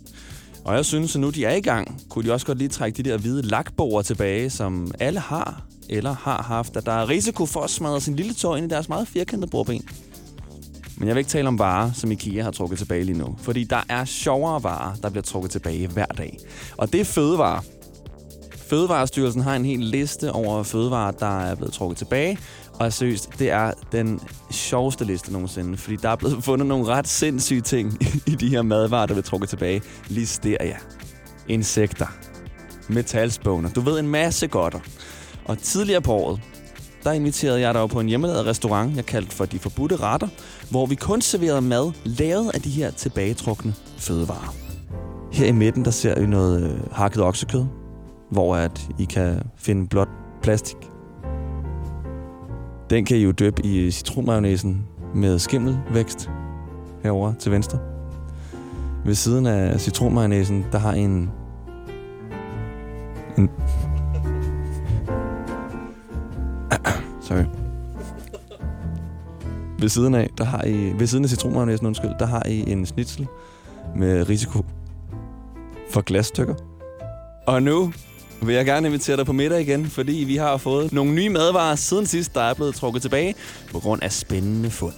Og 0.65 0.75
jeg 0.75 0.85
synes, 0.85 1.15
at 1.15 1.21
nu 1.21 1.29
de 1.29 1.45
er 1.45 1.55
i 1.55 1.61
gang, 1.61 2.01
kunne 2.09 2.25
de 2.25 2.33
også 2.33 2.45
godt 2.45 2.57
lige 2.57 2.67
trække 2.67 3.03
de 3.03 3.09
der 3.09 3.17
hvide 3.17 3.41
lakborer 3.41 4.01
tilbage, 4.01 4.49
som 4.49 4.91
alle 4.99 5.19
har 5.19 5.61
eller 5.89 6.13
har 6.13 6.41
haft, 6.41 6.77
at 6.77 6.85
der 6.85 6.91
er 6.91 7.09
risiko 7.09 7.45
for 7.45 7.61
at 7.61 7.69
smadre 7.69 8.01
sin 8.01 8.15
lille 8.15 8.33
tår 8.33 8.55
ind 8.55 8.65
i 8.65 8.69
deres 8.69 8.89
meget 8.89 9.07
firkantede 9.07 9.51
bordben. 9.51 9.81
Men 10.97 11.07
jeg 11.07 11.15
vil 11.15 11.19
ikke 11.19 11.31
tale 11.31 11.47
om 11.47 11.59
varer, 11.59 11.91
som 11.91 12.11
IKEA 12.11 12.43
har 12.43 12.51
trukket 12.51 12.79
tilbage 12.79 13.03
lige 13.03 13.17
nu. 13.17 13.35
Fordi 13.39 13.63
der 13.63 13.81
er 13.89 14.05
sjovere 14.05 14.63
varer, 14.63 14.95
der 14.95 15.09
bliver 15.09 15.23
trukket 15.23 15.51
tilbage 15.51 15.87
hver 15.87 16.05
dag. 16.05 16.37
Og 16.77 16.93
det 16.93 17.01
er 17.01 17.05
fødevarer. 17.05 17.61
Fødevarestyrelsen 18.57 19.41
har 19.41 19.55
en 19.55 19.65
hel 19.65 19.79
liste 19.79 20.31
over 20.31 20.63
fødevarer, 20.63 21.11
der 21.11 21.39
er 21.39 21.55
blevet 21.55 21.73
trukket 21.73 21.97
tilbage. 21.97 22.37
Og 22.79 22.93
seriøst, 22.93 23.39
det 23.39 23.51
er 23.51 23.71
den 23.91 24.19
sjoveste 24.51 25.05
liste 25.05 25.31
nogensinde, 25.31 25.77
fordi 25.77 25.95
der 25.95 26.09
er 26.09 26.15
blevet 26.15 26.43
fundet 26.49 26.67
nogle 26.67 26.85
ret 26.85 27.07
sindssyge 27.07 27.61
ting 27.61 27.97
i 28.31 28.35
de 28.35 28.49
her 28.49 28.61
madvarer, 28.61 29.05
der 29.05 29.13
bliver 29.13 29.23
trukket 29.23 29.49
tilbage. 29.49 29.81
Listeria, 30.07 30.77
insekter, 31.47 32.07
metalspåner, 32.89 33.69
du 33.69 33.81
ved 33.81 33.99
en 33.99 34.07
masse 34.07 34.47
godter. 34.47 34.79
Og 35.45 35.57
tidligere 35.57 36.01
på 36.01 36.13
året, 36.13 36.41
der 37.03 37.11
inviterede 37.11 37.61
jeg 37.61 37.73
dig 37.73 37.89
på 37.89 37.99
en 37.99 38.07
hjemmelavet 38.07 38.45
restaurant, 38.45 38.95
jeg 38.95 39.05
kaldte 39.05 39.35
for 39.35 39.45
De 39.45 39.59
Forbudte 39.59 39.95
Retter, 39.95 40.27
hvor 40.69 40.85
vi 40.85 40.95
kun 40.95 41.21
serverede 41.21 41.61
mad 41.61 41.91
lavet 42.03 42.51
af 42.53 42.61
de 42.61 42.69
her 42.69 42.91
tilbagetrukne 42.91 43.73
fødevarer. 43.97 44.55
Her 45.31 45.47
i 45.47 45.51
midten, 45.51 45.85
der 45.85 45.91
ser 45.91 46.15
I 46.15 46.25
noget 46.25 46.63
øh, 46.63 46.91
hakket 46.91 47.23
oksekød, 47.23 47.65
hvor 48.31 48.55
at 48.55 48.81
I 48.99 49.05
kan 49.05 49.41
finde 49.57 49.87
blot 49.87 50.09
plastik. 50.41 50.92
Den 52.93 53.05
kan 53.05 53.17
I 53.17 53.23
jo 53.23 53.31
døbe 53.31 53.65
i 53.65 53.91
citronmayonnaisen 53.91 54.87
med 55.15 55.39
skimmelvækst 55.39 56.29
herover 57.03 57.33
til 57.39 57.51
venstre. 57.51 57.79
Ved 59.05 59.15
siden 59.15 59.45
af 59.45 59.79
citronmayonnaisen, 59.81 60.65
der 60.71 60.77
har 60.77 60.93
en... 60.93 61.31
en 63.37 63.49
Sorry. 67.27 67.43
Ved 69.79 69.89
siden 69.89 70.15
af, 70.15 70.29
der 70.37 70.43
har 70.43 70.63
I, 70.63 70.93
ved 70.99 71.07
siden 71.07 71.23
af 71.23 71.29
citronmayonnaisen, 71.29 71.87
undskyld, 71.87 72.11
der 72.19 72.25
har 72.25 72.45
I 72.45 72.71
en 72.71 72.85
snitsel 72.85 73.27
med 73.95 74.29
risiko 74.29 74.65
for 75.89 76.01
glasstykker. 76.01 76.55
Og 77.47 77.63
nu 77.63 77.93
vil 78.47 78.55
jeg 78.55 78.65
gerne 78.65 78.87
invitere 78.87 79.17
dig 79.17 79.25
på 79.25 79.33
middag 79.33 79.61
igen, 79.61 79.85
fordi 79.85 80.11
vi 80.13 80.35
har 80.35 80.57
fået 80.57 80.93
nogle 80.93 81.13
nye 81.13 81.29
madvarer 81.29 81.75
siden 81.75 82.05
sidst, 82.05 82.35
der 82.35 82.41
er 82.41 82.53
blevet 82.53 82.75
trukket 82.75 83.01
tilbage 83.01 83.35
på 83.71 83.79
grund 83.79 84.03
af 84.03 84.11
spændende 84.11 84.69
fund. 84.69 84.93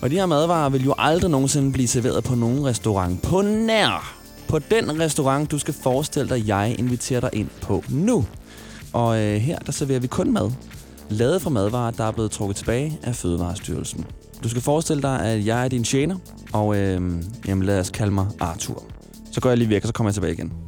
Og 0.00 0.10
de 0.10 0.14
her 0.14 0.26
madvarer 0.26 0.68
vil 0.68 0.84
jo 0.84 0.94
aldrig 0.98 1.30
nogensinde 1.30 1.72
blive 1.72 1.88
serveret 1.88 2.24
på 2.24 2.34
nogen 2.34 2.64
restaurant 2.64 3.22
på 3.22 3.42
nær. 3.42 4.14
På 4.48 4.58
den 4.58 5.00
restaurant, 5.00 5.50
du 5.50 5.58
skal 5.58 5.74
forestille 5.74 6.28
dig, 6.28 6.48
jeg 6.48 6.76
inviterer 6.78 7.20
dig 7.20 7.30
ind 7.32 7.48
på 7.60 7.84
nu. 7.88 8.26
Og 8.92 9.18
øh, 9.18 9.36
her, 9.36 9.58
der 9.58 9.72
serverer 9.72 10.00
vi 10.00 10.06
kun 10.06 10.32
mad. 10.32 10.50
Lavet 11.08 11.42
fra 11.42 11.50
madvarer, 11.50 11.90
der 11.90 12.04
er 12.04 12.10
blevet 12.10 12.30
trukket 12.30 12.56
tilbage 12.56 12.98
af 13.02 13.14
Fødevarestyrelsen. 13.14 14.06
Du 14.42 14.48
skal 14.48 14.62
forestille 14.62 15.02
dig, 15.02 15.20
at 15.20 15.46
jeg 15.46 15.64
er 15.64 15.68
din 15.68 15.84
tjener, 15.84 16.16
og 16.52 16.76
øh, 16.76 17.12
jamen, 17.46 17.66
lad 17.66 17.80
os 17.80 17.90
kalde 17.90 18.12
mig 18.12 18.26
Arthur. 18.40 18.82
Så 19.32 19.40
går 19.40 19.48
jeg 19.48 19.58
lige 19.58 19.70
væk, 19.70 19.82
og 19.82 19.86
så 19.86 19.92
kommer 19.92 20.08
jeg 20.10 20.14
tilbage 20.14 20.32
igen. 20.32 20.67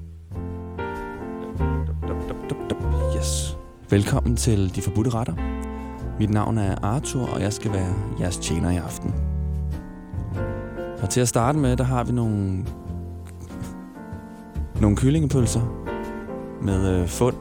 Velkommen 3.91 4.37
til 4.37 4.77
De 4.77 4.83
Forbudte 4.83 5.11
Retter. 5.11 5.35
Mit 6.19 6.31
navn 6.31 6.59
er 6.59 6.85
Arthur, 6.85 7.27
og 7.27 7.41
jeg 7.41 7.53
skal 7.53 7.73
være 7.73 7.95
jeres 8.21 8.37
tjener 8.37 8.71
i 8.71 8.77
aften. 8.77 9.15
Og 11.03 11.11
til 11.11 11.21
at 11.21 11.29
starte 11.29 11.59
med, 11.59 11.77
der 11.77 11.85
har 11.85 12.05
vi 12.05 12.13
nogle, 12.13 12.67
nogle 14.81 14.97
kyllingepølser 14.97 15.61
med 16.63 17.01
øh, 17.01 17.09
fund 17.09 17.37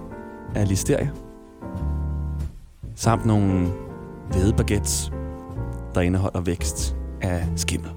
af 0.55 0.67
listeria. 0.67 1.09
Samt 2.95 3.25
nogle 3.25 3.67
hvide 4.31 4.53
baguettes, 4.53 5.11
der 5.95 6.01
indeholder 6.01 6.41
vækst 6.41 6.95
af 7.21 7.47
skimmel. 7.55 7.91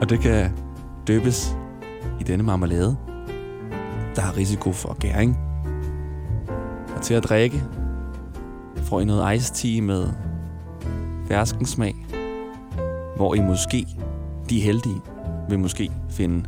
Og 0.00 0.10
det 0.10 0.20
kan 0.20 0.52
døbes 1.06 1.56
i 2.20 2.22
denne 2.22 2.44
marmelade. 2.44 3.11
Der 4.16 4.22
har 4.22 4.36
risiko 4.36 4.72
for 4.72 4.96
gæring. 5.00 5.38
Og 6.96 7.02
til 7.02 7.14
at 7.14 7.24
drikke, 7.24 7.62
får 8.76 9.00
I 9.00 9.04
noget 9.04 9.36
iced 9.36 9.54
tea 9.54 9.82
med 9.82 10.08
ferskensmag, 11.28 11.94
hvor 13.16 13.34
I 13.34 13.40
måske, 13.40 13.86
de 14.50 14.60
heldige, 14.60 15.00
vil 15.48 15.58
måske 15.58 15.90
finde 16.10 16.44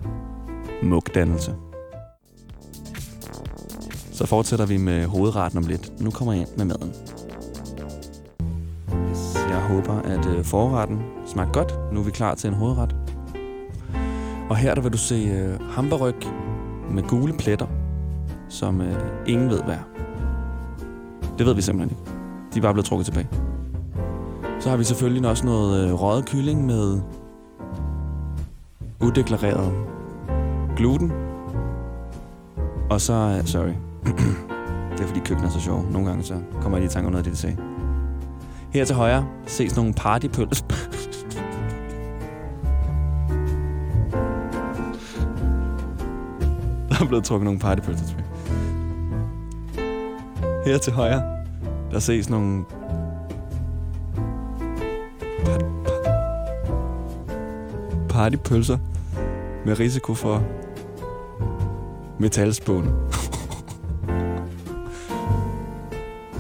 mugdannelse. 0.83 1.55
Så 4.13 4.27
fortsætter 4.27 4.67
vi 4.67 4.77
med 4.77 5.07
hovedretten 5.07 5.59
om 5.59 5.67
lidt. 5.67 6.01
Nu 6.01 6.11
kommer 6.11 6.33
jeg 6.33 6.43
ind 6.43 6.57
med 6.57 6.65
maden. 6.65 6.93
Jeg 9.49 9.63
håber, 9.63 9.93
at 9.93 10.27
øh, 10.27 10.45
forretten 10.45 11.03
smagte 11.27 11.53
godt. 11.53 11.93
Nu 11.93 12.01
er 12.01 12.05
vi 12.05 12.11
klar 12.11 12.35
til 12.35 12.49
en 12.49 12.55
hovedret. 12.55 12.97
Og 14.51 14.57
her 14.57 14.75
der 14.75 14.83
vil 14.83 14.93
du 14.93 14.99
se 14.99 15.15
øh, 15.15 15.61
med 16.91 17.03
gule 17.03 17.33
pletter, 17.33 17.67
som 18.49 18.81
øh, 18.81 18.95
ingen 19.27 19.51
ved 19.51 19.63
hvad 19.63 19.75
er. 19.75 19.89
Det 21.39 21.47
ved 21.47 21.55
vi 21.55 21.63
simpelthen 21.63 21.99
ikke. 21.99 22.11
De 22.55 22.59
er 22.59 22.63
bare 22.63 22.73
blevet 22.73 22.87
trukket 22.87 23.07
tilbage. 23.07 23.29
Så 24.61 24.71
har 24.71 24.77
vi 24.77 24.85
selvfølgelig 24.85 25.31
også 25.31 25.47
noget 25.47 25.89
øh, 25.89 25.95
røget 25.95 26.27
kylling 26.27 26.67
med 26.67 27.01
udeklareret 29.01 29.73
gluten. 30.77 31.13
Og 32.91 33.01
så, 33.01 33.13
øh, 33.13 33.47
sorry, 33.47 33.73
det 34.93 35.01
er 35.01 35.07
fordi 35.07 35.21
køkkenet 35.21 35.49
er 35.49 35.53
så 35.53 35.61
sjov. 35.61 35.87
Nogle 35.91 36.09
gange 36.09 36.25
så 36.25 36.35
kommer 36.61 36.79
jeg 36.79 36.83
lige 36.83 36.91
i 36.91 36.93
tanke 36.93 37.07
om 37.07 37.13
noget 37.13 37.27
af 37.27 37.31
det, 37.31 37.33
de 37.33 37.39
sagde. 37.39 37.57
Her 38.71 38.85
til 38.85 38.97
højre 38.97 39.27
ses 39.47 39.77
nogle 39.77 39.95
partypøls. 39.95 40.65
Der 46.95 47.05
er 47.05 47.09
blevet 47.09 47.25
trukket 47.25 47.45
nogle 47.45 47.61
partypølser 47.61 48.05
tilbage. 48.07 48.27
Her 50.67 50.79
til 50.79 50.93
højre, 50.93 51.23
der 51.91 51.99
ses 51.99 52.31
nogle 52.31 52.65
pa- 55.45 55.65
partypølser 58.09 58.79
med 59.67 59.79
risiko 59.81 60.15
for 60.15 60.43
metalspåne. 62.19 62.91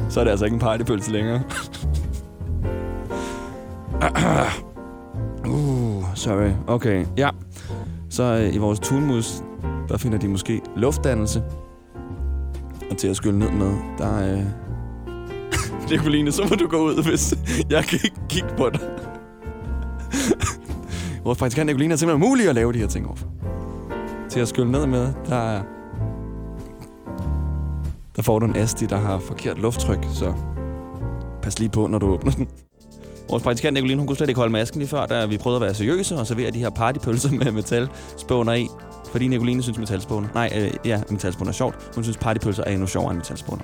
Så 0.08 0.20
er 0.20 0.24
det 0.24 0.30
altså 0.30 0.44
ikke 0.44 0.54
en 0.54 0.60
partypølse 0.60 1.12
længere. 1.12 1.42
uh, 5.46 6.14
sorry. 6.14 6.50
Okay, 6.66 7.06
ja. 7.16 7.30
Så 8.10 8.22
øh, 8.22 8.54
i 8.54 8.58
vores 8.58 8.78
tunmus, 8.80 9.43
der 9.94 9.98
finder 9.98 10.18
de 10.18 10.28
måske 10.28 10.60
luftdannelse. 10.76 11.42
Og 12.90 12.96
til 12.96 13.08
at 13.08 13.16
skylle 13.16 13.38
ned 13.38 13.50
med, 13.50 13.76
der 13.98 14.18
er... 14.18 14.38
Øh... 14.38 14.44
Nicoline, 15.90 16.32
så 16.32 16.42
må 16.50 16.56
du 16.56 16.66
gå 16.68 16.76
ud, 16.76 17.02
hvis 17.02 17.34
jeg 17.70 17.84
kan 17.84 17.98
ikke 18.04 18.16
kigge 18.28 18.48
på 18.56 18.70
dig. 18.70 18.80
Vores 21.24 21.38
praktikant 21.38 21.66
Nicoline 21.66 21.92
er 21.92 21.96
simpelthen 21.96 22.28
muligt 22.28 22.48
at 22.48 22.54
lave 22.54 22.72
de 22.72 22.78
her 22.78 22.86
ting 22.86 23.06
overfor. 23.06 23.26
Til 24.28 24.40
at 24.40 24.48
skylle 24.48 24.72
ned 24.72 24.86
med, 24.86 25.12
der 25.26 25.36
er... 25.36 25.62
Der 28.16 28.22
får 28.22 28.38
du 28.38 28.46
en 28.46 28.56
Asti, 28.56 28.86
der 28.86 28.98
har 28.98 29.18
forkert 29.18 29.58
lufttryk, 29.58 30.06
så 30.14 30.34
pas 31.42 31.58
lige 31.58 31.68
på, 31.70 31.86
når 31.86 31.98
du 31.98 32.06
åbner 32.06 32.32
den. 32.32 32.48
Vores 33.34 33.42
praktikant 33.42 33.74
Nicoline, 33.74 33.98
hun 33.98 34.06
kunne 34.06 34.16
slet 34.16 34.28
ikke 34.28 34.38
holde 34.38 34.52
masken 34.52 34.78
lige 34.78 34.88
før, 34.88 35.06
da 35.06 35.26
vi 35.26 35.38
prøvede 35.38 35.56
at 35.56 35.62
være 35.62 35.74
seriøse 35.74 36.16
og 36.16 36.26
servere 36.26 36.50
de 36.50 36.58
her 36.58 36.70
partypølser 36.70 37.30
med 37.44 37.52
metalspåner 37.52 38.52
i. 38.52 38.66
Fordi 39.10 39.28
Nicoline 39.28 39.62
synes 39.62 39.78
metalspåner... 39.78 40.28
Nej, 40.34 40.52
øh, 40.56 40.70
ja, 40.84 41.02
metalspåner 41.10 41.50
er 41.50 41.54
sjovt. 41.54 41.90
Hun 41.94 42.04
synes 42.04 42.16
partypølser 42.16 42.64
er 42.64 42.70
endnu 42.70 42.86
sjovere 42.86 43.10
end 43.10 43.18
metalspåner. 43.18 43.62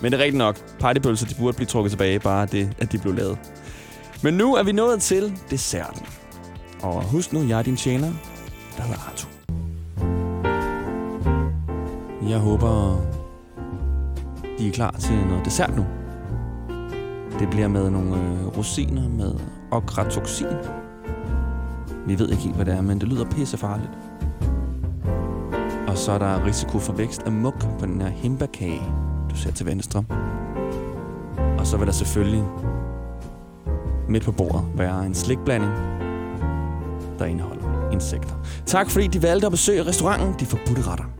Men 0.00 0.12
det 0.12 0.20
er 0.20 0.24
rigtigt 0.24 0.38
nok. 0.38 0.78
Partypølser, 0.80 1.26
de 1.26 1.34
burde 1.34 1.56
blive 1.56 1.66
trukket 1.66 1.90
tilbage, 1.90 2.18
bare 2.18 2.46
det, 2.46 2.72
at 2.78 2.92
de 2.92 2.98
blev 2.98 3.14
lavet. 3.14 3.38
Men 4.22 4.34
nu 4.34 4.54
er 4.54 4.62
vi 4.62 4.72
nået 4.72 5.02
til 5.02 5.32
desserten. 5.50 6.06
Og 6.82 7.04
husk 7.04 7.32
nu, 7.32 7.42
jeg 7.42 7.58
er 7.58 7.62
din 7.62 7.76
tjener, 7.76 8.12
der 8.76 8.82
hedder 8.82 9.00
Arthur. 9.10 9.30
Jeg 12.28 12.38
håber, 12.38 13.00
de 14.58 14.68
er 14.68 14.72
klar 14.72 14.96
til 15.00 15.14
noget 15.14 15.44
dessert 15.44 15.76
nu. 15.76 15.84
Det 17.40 17.50
bliver 17.50 17.68
med 17.68 17.90
nogle 17.90 18.16
øh, 18.16 18.46
rosiner 18.58 19.08
med 19.08 19.34
okratoxin. 19.70 20.46
Vi 22.06 22.18
ved 22.18 22.28
ikke 22.28 22.42
helt, 22.42 22.56
hvad 22.56 22.64
det 22.64 22.74
er, 22.74 22.80
men 22.80 23.00
det 23.00 23.08
lyder 23.08 23.24
pissefarligt. 23.24 23.90
Og 25.88 25.98
så 25.98 26.12
er 26.12 26.18
der 26.18 26.46
risiko 26.46 26.78
for 26.78 26.92
vækst 26.92 27.22
af 27.22 27.32
muk 27.32 27.78
på 27.78 27.86
den 27.86 28.00
her 28.00 28.08
himbakage, 28.08 28.82
du 29.30 29.36
ser 29.36 29.50
til 29.52 29.66
venstre. 29.66 30.04
Og 31.58 31.66
så 31.66 31.76
vil 31.76 31.86
der 31.86 31.92
selvfølgelig 31.92 32.44
midt 34.08 34.24
på 34.24 34.32
bordet 34.32 34.64
være 34.74 35.06
en 35.06 35.14
slikblanding, 35.14 35.72
der 37.18 37.24
indeholder 37.24 37.90
insekter. 37.92 38.34
Tak 38.66 38.90
fordi 38.90 39.06
de 39.06 39.22
valgte 39.22 39.46
at 39.46 39.52
besøge 39.52 39.86
restauranten 39.86 40.34
De 40.40 40.46
Forbudte 40.46 40.82
Retter. 40.82 41.19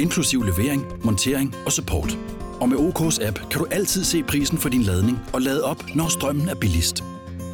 inklusiv 0.00 0.42
levering, 0.42 0.86
montering 1.04 1.54
og 1.66 1.72
support. 1.72 2.18
Og 2.60 2.68
med 2.68 2.76
OK's 2.76 3.26
app 3.26 3.38
kan 3.50 3.60
du 3.60 3.66
altid 3.70 4.04
se 4.04 4.22
prisen 4.22 4.58
for 4.58 4.68
din 4.68 4.82
ladning 4.82 5.18
og 5.32 5.40
lade 5.40 5.64
op, 5.64 5.84
når 5.94 6.08
strømmen 6.08 6.48
er 6.48 6.54
billigst. 6.54 7.04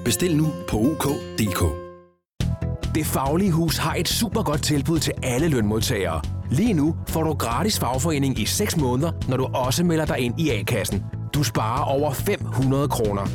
Bestil 0.04 0.36
nu 0.36 0.52
på 0.68 0.76
OK.dk. 0.76 1.64
Det 2.94 3.06
Faglige 3.06 3.52
Hus 3.52 3.76
har 3.76 3.94
et 3.94 4.08
super 4.08 4.42
godt 4.42 4.62
tilbud 4.62 4.98
til 4.98 5.12
alle 5.22 5.48
lønmodtagere. 5.48 6.20
Lige 6.50 6.72
nu 6.72 6.96
får 7.08 7.22
du 7.22 7.32
gratis 7.32 7.78
fagforening 7.78 8.38
i 8.38 8.44
6 8.44 8.76
måneder, 8.76 9.12
når 9.28 9.36
du 9.36 9.44
også 9.44 9.84
melder 9.84 10.04
dig 10.04 10.18
ind 10.18 10.40
i 10.40 10.50
A-kassen. 10.50 11.04
Du 11.34 11.42
sparer 11.42 11.84
over 11.84 12.12
500 12.12 12.88
kroner. 12.88 13.26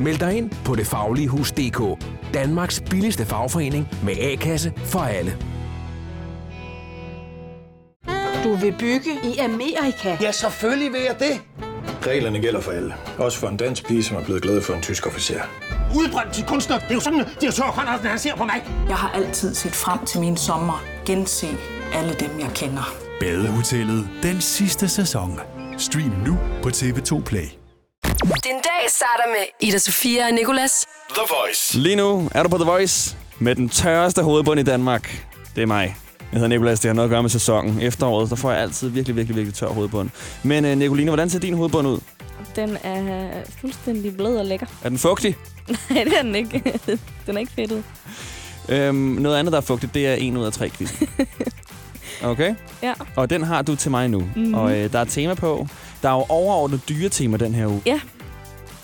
Meld 0.00 0.18
dig 0.18 0.36
ind 0.36 0.50
på 0.64 0.74
detfagligehus.dk. 0.74 2.04
Danmarks 2.34 2.82
billigste 2.90 3.26
fagforening 3.26 3.88
med 4.04 4.14
A-kasse 4.20 4.72
for 4.76 5.00
alle. 5.00 5.51
Du 8.44 8.54
vil 8.54 8.74
bygge 8.78 9.10
i 9.24 9.38
Amerika? 9.38 10.16
Ja, 10.20 10.32
selvfølgelig 10.32 10.92
vil 10.92 11.00
jeg 11.00 11.16
det. 11.18 11.40
Reglerne 12.06 12.40
gælder 12.40 12.60
for 12.60 12.72
alle. 12.72 12.94
Også 13.18 13.38
for 13.38 13.48
en 13.48 13.56
dansk 13.56 13.86
pige, 13.86 14.04
som 14.04 14.16
er 14.16 14.24
blevet 14.24 14.42
glad 14.42 14.62
for 14.62 14.74
en 14.74 14.82
tysk 14.82 15.06
officer. 15.06 15.40
Udbrændt 15.96 16.34
til 16.34 16.44
kunstner. 16.44 16.78
Det 16.78 16.90
er 16.90 16.94
jo 16.94 17.00
sådan, 17.00 17.20
at 17.20 17.28
direktør 17.40 17.62
Conradsen, 17.64 18.06
han 18.06 18.18
ser 18.18 18.36
på 18.36 18.44
mig. 18.44 18.64
Jeg 18.88 18.96
har 18.96 19.10
altid 19.10 19.54
set 19.54 19.72
frem 19.72 20.06
til 20.06 20.20
min 20.20 20.36
sommer. 20.36 20.84
Gense 21.06 21.46
alle 21.94 22.14
dem, 22.20 22.40
jeg 22.40 22.50
kender. 22.54 22.94
Badehotellet. 23.20 24.08
Den 24.22 24.40
sidste 24.40 24.88
sæson. 24.88 25.40
Stream 25.78 26.12
nu 26.26 26.38
på 26.62 26.68
TV2 26.68 27.22
Play. 27.22 27.46
Den 28.22 28.56
dag 28.64 28.88
starter 28.88 29.28
med 29.28 29.68
Ida 29.68 29.78
Sofia 29.78 30.26
og 30.26 30.32
Nicolas. 30.32 30.86
The 31.10 31.22
Voice. 31.40 31.78
Lige 31.78 31.96
nu 31.96 32.30
er 32.34 32.42
du 32.42 32.48
på 32.48 32.56
The 32.56 32.64
Voice 32.66 33.16
med 33.38 33.54
den 33.54 33.68
tørreste 33.68 34.22
hovedbund 34.22 34.60
i 34.60 34.62
Danmark. 34.62 35.26
Det 35.56 35.62
er 35.62 35.66
mig. 35.66 35.96
Jeg 36.32 36.40
hedder 36.40 36.48
Nicolas, 36.48 36.80
det 36.80 36.88
har 36.88 36.94
noget 36.94 37.08
at 37.08 37.10
gøre 37.10 37.22
med 37.22 37.30
sæsonen. 37.30 37.80
Efteråret, 37.80 38.30
der 38.30 38.36
får 38.36 38.50
jeg 38.52 38.60
altid 38.60 38.88
virkelig, 38.88 39.16
virkelig, 39.16 39.36
virkelig 39.36 39.54
tør 39.54 39.66
hovedbund. 39.66 40.10
Men 40.42 40.64
uh, 40.64 40.70
Nicoline, 40.70 41.10
hvordan 41.10 41.30
ser 41.30 41.38
din 41.38 41.54
hovedbund 41.54 41.88
ud? 41.88 41.98
Den 42.56 42.78
er 42.82 43.30
fuldstændig 43.60 44.16
blød 44.16 44.36
og 44.36 44.44
lækker. 44.44 44.66
Er 44.82 44.88
den 44.88 44.98
fugtig? 44.98 45.36
Nej, 45.90 46.04
det 46.04 46.18
er 46.18 46.22
den 46.22 46.34
ikke. 46.34 46.62
den 47.26 47.36
er 47.36 47.40
ikke 47.40 47.52
fedtet. 47.52 47.84
Øhm, 48.68 48.96
noget 48.96 49.36
andet, 49.36 49.52
der 49.52 49.58
er 49.58 49.62
fugtigt, 49.62 49.94
det 49.94 50.06
er 50.06 50.14
en 50.14 50.36
ud 50.36 50.44
af 50.44 50.52
tre 50.52 50.70
quizzen. 50.70 51.08
Okay? 52.24 52.54
Ja. 52.82 52.92
Og 53.16 53.30
den 53.30 53.42
har 53.42 53.62
du 53.62 53.76
til 53.76 53.90
mig 53.90 54.08
nu. 54.08 54.28
Mhm. 54.36 54.54
Og 54.54 54.78
øh, 54.78 54.92
der 54.92 54.98
er 54.98 55.04
tema 55.04 55.34
på. 55.34 55.66
Der 56.02 56.08
er 56.08 56.12
jo 56.12 56.24
overordnet 56.28 56.80
dyretema 56.88 57.36
den 57.36 57.54
her 57.54 57.66
uge. 57.66 57.82
Ja. 57.86 58.00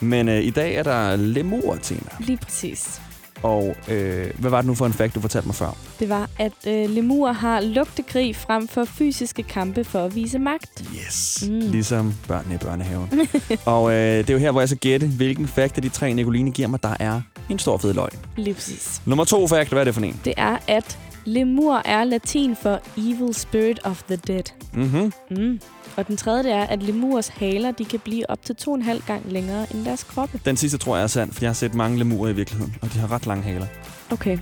Men 0.00 0.28
øh, 0.28 0.44
i 0.44 0.50
dag 0.50 0.74
er 0.74 0.82
der 0.82 1.16
lemur-tema. 1.16 2.10
Lige 2.20 2.36
præcis. 2.36 3.00
Og 3.42 3.76
øh, 3.88 4.30
hvad 4.38 4.50
var 4.50 4.60
det 4.60 4.66
nu 4.66 4.74
for 4.74 4.86
en 4.86 4.92
fact, 4.92 5.14
du 5.14 5.20
fortalte 5.20 5.48
mig 5.48 5.54
før? 5.54 5.76
Det 5.98 6.08
var, 6.08 6.30
at 6.38 6.52
øh, 6.66 6.90
lemurer 6.90 7.32
har 7.32 7.60
lugtekrig 7.60 8.36
frem 8.36 8.68
for 8.68 8.84
fysiske 8.84 9.42
kampe 9.42 9.84
for 9.84 9.98
at 9.98 10.14
vise 10.14 10.38
magt. 10.38 10.84
Yes. 10.96 11.44
Mm. 11.48 11.58
Ligesom 11.58 12.14
børnene 12.28 12.54
i 12.54 12.58
børnehaven. 12.58 13.28
og 13.64 13.90
øh, 13.90 13.96
det 13.96 14.30
er 14.30 14.34
jo 14.34 14.38
her, 14.38 14.50
hvor 14.50 14.60
jeg 14.60 14.68
så 14.68 14.76
gætte, 14.76 15.06
hvilken 15.06 15.48
fact 15.48 15.76
af 15.76 15.82
de 15.82 15.88
tre, 15.88 16.12
Nicoline 16.12 16.50
giver 16.50 16.68
mig, 16.68 16.82
der 16.82 16.96
er 17.00 17.20
en 17.48 17.58
stor 17.58 17.76
fed 17.76 17.94
løgn. 17.94 18.18
Lige 18.36 18.54
præcis. 18.54 19.02
Nummer 19.06 19.24
to 19.24 19.46
fact, 19.48 19.68
hvad 19.68 19.80
er 19.80 19.84
det 19.84 19.94
for 19.94 20.00
en? 20.00 20.20
Det 20.24 20.34
er, 20.36 20.56
at 20.66 20.98
Lemur 21.24 21.82
er 21.84 22.04
latin 22.04 22.56
for 22.56 22.80
evil 22.96 23.34
spirit 23.34 23.80
of 23.84 24.02
the 24.02 24.16
dead. 24.16 24.42
Mhm. 24.78 25.12
Mm. 25.30 25.60
Og 25.96 26.06
den 26.08 26.16
tredje 26.16 26.42
det 26.42 26.52
er, 26.52 26.62
at 26.62 26.82
lemurs 26.82 27.28
haler 27.28 27.70
de 27.70 27.84
kan 27.84 28.00
blive 28.04 28.30
op 28.30 28.44
til 28.44 28.56
to 28.56 28.70
og 28.70 28.76
en 28.76 28.82
halv 28.82 29.02
gang 29.06 29.22
længere 29.32 29.66
end 29.74 29.84
deres 29.84 30.04
kroppe. 30.04 30.40
Den 30.44 30.56
sidste 30.56 30.78
tror 30.78 30.96
jeg 30.96 31.02
er 31.02 31.06
sand, 31.06 31.32
for 31.32 31.40
jeg 31.44 31.48
har 31.48 31.54
set 31.54 31.74
mange 31.74 31.98
lemurer 31.98 32.30
i 32.30 32.32
virkeligheden, 32.32 32.76
og 32.82 32.92
de 32.92 32.98
har 32.98 33.12
ret 33.12 33.26
lange 33.26 33.42
haler. 33.42 33.66
Okay. 34.10 34.38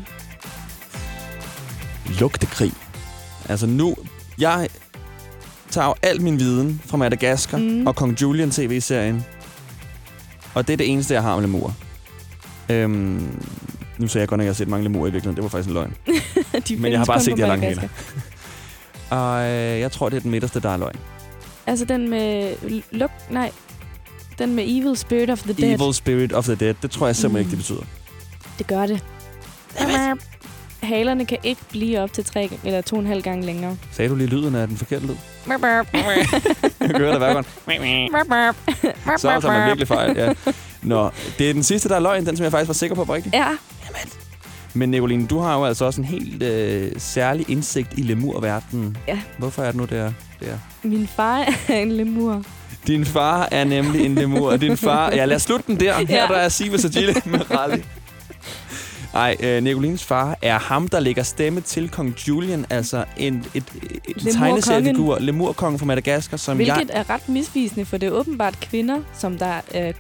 Lugtekrig. 2.21 2.73
Altså 3.49 3.67
nu, 3.67 3.95
jeg 4.39 4.69
tager 5.71 5.87
jo 5.87 5.95
alt 6.03 6.23
min 6.23 6.39
viden 6.39 6.81
fra 6.87 6.97
Madagaskar 6.97 7.59
Mm. 7.59 7.87
og 7.87 7.97
Kong 7.97 8.23
Julian 8.23 8.51
tv-serien. 8.51 9.25
Og 10.55 10.67
det 10.67 10.73
er 10.73 10.77
det 10.77 10.91
eneste, 10.93 11.15
jeg 11.15 11.23
har 11.23 11.35
med 11.35 11.43
lemurer. 11.43 11.73
Øhm, 12.69 13.41
nu 13.99 14.09
sagde 14.09 14.23
jeg 14.23 14.29
godt 14.29 14.39
nok, 14.39 14.43
at 14.43 14.45
jeg 14.47 14.51
har 14.51 14.55
set 14.55 14.69
mange 14.69 14.85
lemurer 14.85 15.09
i 15.09 15.11
virkeligheden. 15.13 15.37
Det 15.37 15.43
var 15.43 15.49
faktisk 15.49 15.69
en 15.69 15.75
løgn. 15.75 15.95
Men 16.83 16.93
jeg 16.93 17.01
har 17.01 17.05
bare 17.07 17.21
set 17.21 17.37
de 17.37 17.41
her 17.43 17.49
lange 17.49 17.67
haler. 17.67 17.89
Og 19.11 19.43
øh, 19.45 19.81
jeg 19.81 19.93
tror, 19.93 20.09
det 20.09 20.17
er 20.17 20.21
den 20.21 20.31
midterste, 20.31 20.61
der 20.61 20.71
er 20.71 20.77
løgn. 20.77 20.97
Altså 21.67 21.85
den 21.85 22.11
med... 22.11 22.55
Luk... 22.91 23.11
Nej. 23.31 23.51
Den 24.39 24.55
med 24.55 24.65
evil 24.67 24.97
spirit 24.97 25.31
of 25.31 25.43
the 25.43 25.53
dead. 25.53 25.81
Evil 25.81 25.95
Spirit 25.95 26.33
of 26.33 26.45
the 26.45 26.55
Dead. 26.55 26.75
Det 26.83 26.91
tror 26.91 27.07
jeg 27.07 27.17
simpelthen 27.17 27.33
Mm. 27.33 27.41
ikke, 27.41 27.51
det 27.51 27.59
betyder. 27.59 27.87
Det 28.59 28.67
gør 28.67 28.87
det. 28.87 29.05
Halerne 30.83 31.25
kan 31.27 31.39
ikke 31.43 31.61
blive 31.71 32.01
op 32.01 32.13
til 32.13 32.25
tre 32.25 32.51
eller 32.65 32.81
to 32.81 32.97
og 32.97 33.01
en 33.03 33.07
halv 33.09 33.23
gang 33.23 33.45
længere. 33.45 33.77
Sagde 33.93 34.09
du 34.11 34.15
lige 34.15 34.27
lyden 34.27 34.55
af 34.55 34.69
den 34.69 34.77
forkerte 34.77 35.07
lyd? 35.07 35.15
Jeg 36.81 36.89
kan 36.91 36.97
høre 36.97 37.11
dig 37.11 37.19
hver 37.19 37.33
gang. 37.35 37.47
Så 39.21 39.29
tager 39.41 39.53
man 39.59 39.67
virkelig 39.67 39.89
fejl, 39.89 40.17
ja. 40.17 40.33
Nå, 40.83 41.11
det 41.39 41.49
er 41.51 41.53
den 41.53 41.63
sidste, 41.63 41.89
der 41.89 41.97
er 41.97 42.01
løgn, 42.01 42.27
den 42.27 42.37
som 42.37 42.45
jeg 42.45 42.53
faktisk 42.53 42.69
var 42.69 42.75
sikker 42.75 42.97
på 42.97 43.05
var 43.05 43.15
rigtig. 43.15 43.33
Ja. 43.35 43.49
Men 44.77 44.89
Nicoline, 44.89 45.27
du 45.27 45.39
har 45.39 45.59
jo 45.59 45.65
altså 45.65 45.85
også 45.85 46.01
en 46.01 46.05
helt 46.05 46.43
øh, 46.43 46.93
særlig 46.99 47.51
indsigt 47.51 47.89
i 47.97 48.03
lemurverdenen. 48.03 48.97
Ja. 49.09 49.21
Hvorfor 49.39 49.63
er 49.63 49.67
det 49.67 49.75
nu, 49.77 49.85
det 49.85 49.99
er? 49.99 50.13
Det 50.41 50.49
er? 50.49 50.59
Min 50.83 51.07
far 51.07 51.39
er 51.69 51.79
en 51.79 51.93
lemur. 51.93 52.43
Din 52.87 53.05
far 53.05 53.49
er 53.51 53.65
nemlig 53.65 54.07
en 54.07 54.15
lemur, 54.15 54.51
og 54.51 54.61
din 54.61 54.77
far... 54.77 55.11
Ja, 55.11 55.25
lad 55.25 55.37
os 55.37 55.43
slutte 55.43 55.67
den 55.67 55.81
der. 55.81 55.95
Her 55.95 56.17
Ja. 56.17 56.27
der 56.35 56.41
er 56.41 56.49
Siva 56.49 56.77
Sagile 56.77 57.15
med 57.25 57.51
Rally. 57.51 57.81
Ej, 59.15 59.37
øh, 59.41 59.63
Nicolines 59.63 60.05
far 60.05 60.39
er 60.43 60.59
ham, 60.59 60.89
der 60.89 61.01
lægger 61.01 61.23
stemme 61.23 61.61
til 61.61 61.89
kong 61.89 62.15
Julian, 62.29 62.67
altså 62.71 63.05
en, 63.17 63.45
et, 63.55 63.65
et, 64.09 64.33
tegneseriefigur, 64.33 65.19
lemurkongen 65.19 65.79
fra 65.79 65.87
Madagaskar, 65.87 66.37
som 66.37 66.57
Hvilket 66.57 66.77
jeg... 66.77 66.87
er 66.91 67.11
ret 67.11 67.29
misvisende, 67.29 67.85
for 67.85 67.97
det 67.97 68.07
er 68.07 68.11
åbenbart 68.11 68.61
kvinder, 68.61 69.01
som 69.19 69.39
der 69.39 69.61
er 69.71 69.93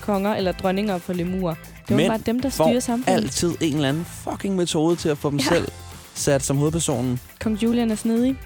konger 0.00 0.34
eller 0.34 0.52
dronninger 0.52 0.98
for 0.98 1.12
lemurer. 1.12 1.54
Det 1.90 1.96
Men 1.96 2.06
åbenbart 2.10 2.26
dem, 2.26 2.40
der 2.40 2.48
styrer 2.48 2.80
samfundet. 2.80 3.22
altid 3.22 3.54
en 3.60 3.74
eller 3.74 3.88
anden 3.88 4.04
fucking 4.30 4.56
metode 4.56 4.96
til 4.96 5.08
at 5.08 5.18
få 5.18 5.30
dem 5.30 5.38
Ja. 5.38 5.44
ja. 5.50 5.56
selv 5.56 5.68
sat 6.14 6.42
som 6.42 6.56
hovedpersonen. 6.56 7.20
Kong 7.40 7.62
Julian 7.62 7.90
er 7.90 7.94
snedig. 7.94 8.36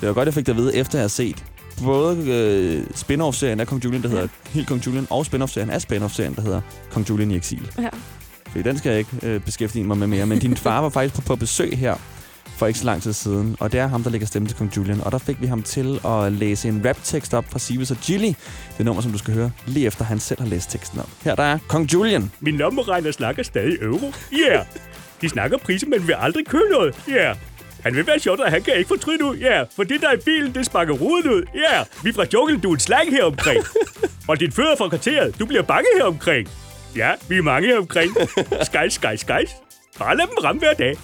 Det 0.00 0.08
var 0.08 0.14
godt, 0.14 0.26
jeg 0.26 0.34
fik 0.34 0.46
det 0.46 0.52
at 0.52 0.56
vide, 0.58 0.76
efter 0.76 0.98
jeg 0.98 1.02
har 1.02 1.08
set 1.08 1.44
både 1.84 2.16
øh, 2.30 2.86
spin-off-serien 2.94 3.60
af 3.60 3.66
Kong 3.66 3.84
Julian, 3.84 4.02
der 4.02 4.08
hedder 4.08 4.28
Helt 4.50 4.66
Kong 4.68 4.86
Julian, 4.86 5.06
og 5.10 5.26
spin-off-serien 5.26 5.70
af 5.70 5.82
spin-off-serien, 5.82 6.34
der 6.34 6.42
hedder 6.42 6.60
Kong 6.90 7.08
Julian 7.08 7.30
i 7.30 7.36
eksil. 7.36 7.70
Ja. 7.78 7.88
Fordi 8.48 8.68
den 8.68 8.78
skal 8.78 8.90
jeg 8.90 8.98
ikke 8.98 9.10
øh, 9.22 9.40
beskæftige 9.40 9.84
mig 9.84 9.98
med 9.98 10.06
mere. 10.06 10.26
Men 10.26 10.38
din 10.38 10.56
far 10.56 10.80
var 10.80 10.88
faktisk 10.88 11.14
på, 11.14 11.20
på 11.20 11.36
besøg 11.36 11.78
her 11.78 11.94
for 12.56 12.66
ikke 12.66 12.78
så 12.78 12.84
lang 12.84 13.02
tid 13.02 13.12
siden, 13.12 13.56
og 13.60 13.72
det 13.72 13.80
er 13.80 13.86
ham, 13.86 14.02
der 14.02 14.10
lægger 14.10 14.26
stemme 14.26 14.48
til 14.48 14.56
Kong 14.56 14.76
Julian. 14.76 15.00
Og 15.00 15.12
der 15.12 15.18
fik 15.18 15.40
vi 15.40 15.46
ham 15.46 15.62
til 15.62 16.00
at 16.06 16.32
læse 16.32 16.68
en 16.68 16.82
rap-tekst 16.86 17.34
op 17.34 17.44
fra 17.50 17.58
Sivas 17.58 17.90
og 17.90 17.96
Gilly. 17.96 18.32
Det 18.78 18.86
nummer, 18.86 19.02
som 19.02 19.12
du 19.12 19.18
skal 19.18 19.34
høre, 19.34 19.50
lige 19.66 19.86
efter 19.86 20.04
han 20.04 20.20
selv 20.20 20.40
har 20.40 20.48
læst 20.48 20.70
teksten 20.70 20.98
op. 20.98 21.08
Her 21.22 21.34
der 21.34 21.42
er 21.42 21.58
Kong 21.68 21.92
Julian. 21.92 22.32
Min 22.40 22.56
lommeregner 22.56 23.10
snakker 23.10 23.42
stadig 23.42 23.78
euro. 23.82 24.12
Ja. 24.32 24.52
Yeah. 24.52 24.66
De 25.20 25.28
snakker 25.28 25.58
priser, 25.58 25.86
men 25.86 26.06
vil 26.06 26.16
aldrig 26.18 26.46
købe 26.46 26.68
noget. 26.72 26.94
Ja. 27.08 27.14
Yeah. 27.14 27.36
Han 27.82 27.94
vil 27.96 28.06
være 28.06 28.18
sjovt, 28.18 28.40
og 28.40 28.50
han 28.50 28.62
kan 28.62 28.76
ikke 28.76 28.88
fortryde 28.88 29.18
nu. 29.18 29.34
Ja, 29.34 29.56
yeah. 29.56 29.66
for 29.76 29.82
det 29.82 30.00
der 30.00 30.08
er 30.08 30.12
i 30.12 30.20
bilen, 30.24 30.54
det 30.54 30.66
sparker 30.66 30.94
roden 30.94 31.30
ud. 31.30 31.42
Ja, 31.54 31.74
yeah. 31.74 31.86
vi 32.04 32.12
fra 32.12 32.24
junglen, 32.34 32.60
du 32.60 32.70
er 32.70 32.74
en 32.74 32.80
slang 32.80 33.10
her 33.10 33.24
omkring. 33.24 33.64
og 34.28 34.40
din 34.40 34.52
fødder 34.52 34.76
fra 34.76 34.88
kvarteret, 34.88 35.38
du 35.38 35.46
bliver 35.46 35.62
bange 35.62 35.86
her 35.96 36.04
omkring. 36.04 36.48
Ja, 36.96 37.12
vi 37.28 37.38
er 37.38 37.42
mange 37.42 37.68
her 37.68 37.78
omkring. 37.78 38.12
Skejs, 38.62 38.92
skejs, 38.92 39.20
skejs. 39.20 39.50
Bare 39.98 40.16
lad 40.16 40.26
dem 40.26 40.44
ramme 40.44 40.58
hver 40.58 40.74
dag. 40.74 40.96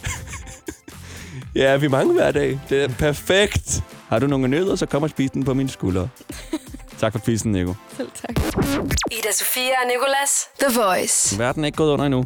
Ja, 1.54 1.76
vi 1.76 1.86
er 1.86 1.90
mange 1.90 2.12
hver 2.12 2.32
dag. 2.32 2.60
Det 2.68 2.84
er 2.84 2.88
perfekt. 2.88 3.82
Har 4.08 4.18
du 4.18 4.26
nogle 4.26 4.48
nødder, 4.48 4.76
så 4.76 4.86
kom 4.86 5.02
og 5.02 5.10
spis 5.10 5.30
den 5.30 5.44
på 5.44 5.54
mine 5.54 5.68
skuldre. 5.68 6.08
tak 6.98 7.12
for 7.12 7.18
quizzen, 7.24 7.52
Nico. 7.52 7.74
Selv 7.96 8.08
tak. 8.14 8.36
Ida 9.10 9.32
Sofia 9.32 9.62
og 9.62 9.88
Nicolas. 9.88 10.48
The 10.60 10.80
Voice. 10.80 11.38
Verden 11.38 11.64
er 11.64 11.66
ikke 11.66 11.76
gået 11.76 11.90
under 11.92 12.04
endnu. 12.04 12.24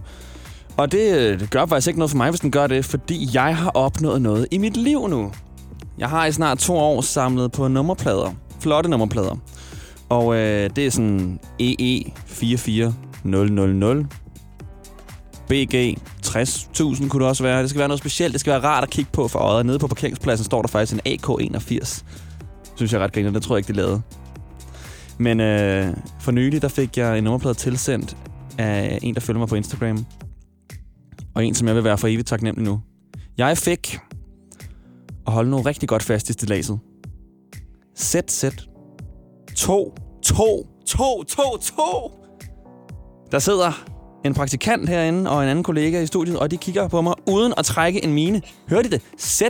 Og 0.76 0.92
det, 0.92 1.16
øh, 1.16 1.40
det 1.40 1.50
gør 1.50 1.66
faktisk 1.66 1.88
ikke 1.88 1.98
noget 1.98 2.10
for 2.10 2.16
mig, 2.16 2.30
hvis 2.30 2.40
den 2.40 2.50
gør 2.50 2.66
det, 2.66 2.84
fordi 2.84 3.28
jeg 3.34 3.56
har 3.56 3.70
opnået 3.70 4.22
noget 4.22 4.48
i 4.50 4.58
mit 4.58 4.76
liv 4.76 5.08
nu. 5.08 5.32
Jeg 5.98 6.08
har 6.08 6.26
i 6.26 6.32
snart 6.32 6.58
to 6.58 6.76
år 6.76 7.00
samlet 7.00 7.52
på 7.52 7.68
nummerplader. 7.68 8.32
Flotte 8.60 8.90
nummerplader. 8.90 9.36
Og 10.08 10.34
øh, 10.36 10.70
det 10.76 10.86
er 10.86 10.90
sådan 10.90 11.40
EE 11.58 12.12
44000. 12.26 14.06
BG 15.48 15.98
60.000 16.36 17.08
kunne 17.08 17.20
det 17.20 17.28
også 17.28 17.42
være. 17.42 17.62
Det 17.62 17.70
skal 17.70 17.78
være 17.78 17.88
noget 17.88 18.00
specielt. 18.00 18.32
Det 18.32 18.40
skal 18.40 18.50
være 18.50 18.62
rart 18.62 18.84
at 18.84 18.90
kigge 18.90 19.10
på 19.12 19.28
for 19.28 19.38
øjet. 19.38 19.66
Nede 19.66 19.78
på 19.78 19.86
parkeringspladsen 19.86 20.44
står 20.44 20.62
der 20.62 20.68
faktisk 20.68 21.00
en 21.04 21.18
AK81. 21.18 22.04
Synes 22.76 22.92
jeg 22.92 22.98
er 22.98 23.04
ret 23.04 23.12
griner. 23.12 23.30
Det 23.30 23.42
tror 23.42 23.56
jeg 23.56 23.58
ikke, 23.58 23.68
det 23.68 23.76
lavede. 23.76 24.02
Men 25.18 25.40
øh, 25.40 25.96
for 26.20 26.32
nylig, 26.32 26.62
der 26.62 26.68
fik 26.68 26.96
jeg 26.96 27.18
en 27.18 27.24
nummerplade 27.24 27.54
tilsendt 27.54 28.16
af 28.58 28.98
en, 29.02 29.14
der 29.14 29.20
følger 29.20 29.38
mig 29.38 29.48
på 29.48 29.54
Instagram. 29.54 30.06
Og 31.34 31.44
en, 31.44 31.54
som 31.54 31.68
jeg 31.68 31.76
vil 31.76 31.84
være 31.84 31.98
for 31.98 32.08
evigt 32.08 32.28
taknemmelig 32.28 32.70
nu. 32.70 32.80
Jeg 33.38 33.58
fik, 33.58 33.98
at 35.26 35.32
holde 35.32 35.50
nu 35.50 35.60
rigtig 35.60 35.88
godt 35.88 36.02
fast 36.02 36.30
i 36.30 36.32
stilaset. 36.32 36.78
Sæt, 37.96 38.30
sæt. 38.30 38.68
2, 39.56 39.94
2, 40.22 40.66
2, 40.86 41.22
2, 41.22 41.56
2. 41.56 42.12
Der 43.32 43.38
sidder 43.38 43.93
en 44.24 44.34
praktikant 44.34 44.88
herinde 44.88 45.30
og 45.30 45.42
en 45.42 45.48
anden 45.48 45.64
kollega 45.64 46.00
i 46.00 46.06
studiet, 46.06 46.38
og 46.38 46.50
de 46.50 46.56
kigger 46.56 46.88
på 46.88 47.02
mig 47.02 47.14
uden 47.28 47.54
at 47.56 47.64
trække 47.64 48.04
en 48.04 48.12
mine. 48.12 48.42
Hørte 48.68 48.88
I 48.88 48.90
det? 48.90 49.02
Z 49.20 49.42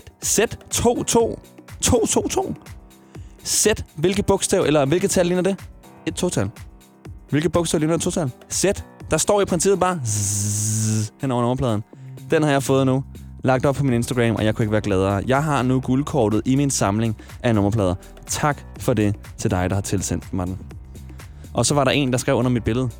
2, 0.70 1.02
2, 1.02 1.40
2, 1.80 2.06
2, 2.06 2.28
2. 2.28 2.54
Z, 3.46 3.66
hvilket 3.96 4.26
bogstav, 4.26 4.62
eller 4.62 4.84
hvilket 4.84 5.10
tal 5.10 5.26
ligner 5.26 5.42
det? 5.42 5.56
Et 6.06 6.14
total. 6.14 6.50
Hvilket 7.30 7.52
bogstav 7.52 7.78
ligner 7.78 7.94
et 7.94 8.00
total? 8.02 8.30
Z. 8.52 8.64
Der 9.10 9.16
står 9.16 9.40
i 9.40 9.44
princippet 9.44 9.80
bare 9.80 10.00
zzz, 10.06 11.10
hen 11.20 11.30
over 11.30 11.42
nummerpladen. 11.42 11.82
Den 12.30 12.42
har 12.42 12.50
jeg 12.50 12.62
fået 12.62 12.86
nu. 12.86 13.04
Lagt 13.44 13.66
op 13.66 13.74
på 13.74 13.84
min 13.84 13.94
Instagram, 13.94 14.36
og 14.36 14.44
jeg 14.44 14.54
kunne 14.54 14.62
ikke 14.62 14.72
være 14.72 14.80
gladere. 14.80 15.22
Jeg 15.26 15.44
har 15.44 15.62
nu 15.62 15.80
guldkortet 15.80 16.42
i 16.44 16.54
min 16.56 16.70
samling 16.70 17.16
af 17.42 17.54
nummerplader. 17.54 17.94
Tak 18.26 18.62
for 18.80 18.94
det 18.94 19.16
til 19.38 19.50
dig, 19.50 19.70
der 19.70 19.74
har 19.76 19.80
tilsendt 19.80 20.32
mig 20.32 20.46
den. 20.46 20.58
Og 21.52 21.66
så 21.66 21.74
var 21.74 21.84
der 21.84 21.90
en, 21.90 22.12
der 22.12 22.18
skrev 22.18 22.36
under 22.36 22.50
mit 22.50 22.64
billede. 22.64 22.90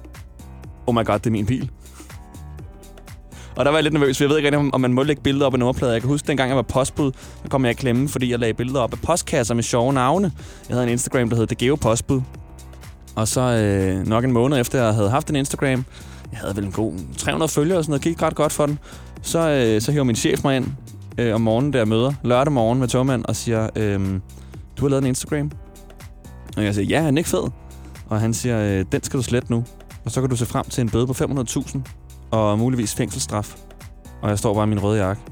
Oh 0.87 0.95
my 0.95 1.05
god, 1.05 1.19
det 1.19 1.27
er 1.27 1.31
min 1.31 1.47
bil. 1.47 1.71
Og 3.57 3.65
der 3.65 3.71
var 3.71 3.79
jeg 3.79 3.83
lidt 3.83 3.95
nervøs, 3.95 4.17
for 4.17 4.25
jeg 4.25 4.29
ved 4.31 4.37
ikke 4.37 4.47
rigtig, 4.57 4.71
om- 4.75 4.81
man 4.81 4.93
må 4.93 5.03
lægge 5.03 5.23
billeder 5.23 5.47
op 5.47 5.53
af 5.53 5.59
nummerplader. 5.59 5.93
Jeg 5.93 6.03
kan 6.03 6.11
huske, 6.11 6.27
dengang 6.29 6.49
jeg 6.49 6.57
var 6.57 6.63
postbud, 6.63 7.13
der 7.43 7.49
kom 7.49 7.65
jeg 7.65 7.71
i 7.71 7.75
klemme, 7.75 8.09
fordi 8.09 8.31
jeg 8.31 8.39
lagde 8.39 8.55
billeder 8.55 8.81
op 8.81 8.93
af 8.93 8.99
postkasser 8.99 9.55
med 9.55 9.63
sjove 9.63 9.93
navne. 9.93 10.33
Jeg 10.69 10.75
havde 10.75 10.87
en 10.87 10.93
Instagram, 10.93 11.29
der 11.31 11.37
hed 11.37 11.47
Det 11.47 11.59
Geo 11.59 11.75
Postbud. 11.77 12.21
Og 13.17 13.29
så 13.29 13.41
øh, 13.41 14.07
nok 14.07 14.25
en 14.25 14.33
måned 14.33 14.61
efter, 14.61 14.85
jeg 14.85 14.95
havde 14.95 15.11
haft 15.11 15.31
en 15.31 15.37
Instagram, 15.37 15.85
jeg 16.33 16.41
havde 16.41 16.57
vel 16.57 16.65
en 16.65 16.73
god 16.73 16.93
300 17.19 17.49
følgere 17.53 17.79
og 17.79 17.85
sådan 17.85 17.91
noget, 17.91 18.03
gik 18.03 18.23
ret 18.23 18.35
godt 18.35 18.53
for 18.53 18.67
den. 18.67 18.79
Så, 19.23 19.49
øh, 19.51 19.81
så 19.81 19.93
hiver 19.93 20.05
min 20.05 20.17
chef 20.17 20.45
mig 20.45 20.57
ind 20.57 20.67
øh, 21.19 21.35
om 21.35 21.41
morgenen, 21.41 21.73
der 21.73 21.79
jeg 21.79 21.89
møder, 21.89 22.13
lørdag 22.25 22.53
morgen 22.53 22.79
med 22.81 22.89
togmand, 22.89 23.25
og 23.25 23.37
siger, 23.37 23.69
øh, 23.77 24.01
du 24.79 24.85
har 24.85 24.89
lavet 24.89 25.03
en 25.03 25.09
Instagram? 25.09 25.51
Og 26.57 26.65
jeg 26.65 26.75
siger, 26.75 26.87
ja, 26.87 27.09
er 27.09 27.17
ikke 27.17 27.29
fed? 27.31 27.51
Og 28.09 28.21
han 28.21 28.35
siger, 28.35 28.61
øh, 28.79 28.85
den 28.93 29.03
skal 29.03 29.19
du 29.19 29.23
slette 29.23 29.51
nu. 29.53 29.65
Og 30.05 30.11
så 30.11 30.21
kan 30.21 30.31
du 30.31 30.37
se 30.37 30.47
frem 30.47 30.65
til 30.65 30.81
en 30.83 30.89
bøde 30.91 31.07
på 31.07 31.13
500.000 31.13 31.79
og 32.31 32.59
muligvis 32.59 32.95
fængselsstraf. 32.95 33.57
Og 34.23 34.29
jeg 34.29 34.39
står 34.39 34.55
bare 34.55 34.65
i 34.65 34.69
min 34.69 34.83
røde 34.83 35.05
jakke 35.05 35.23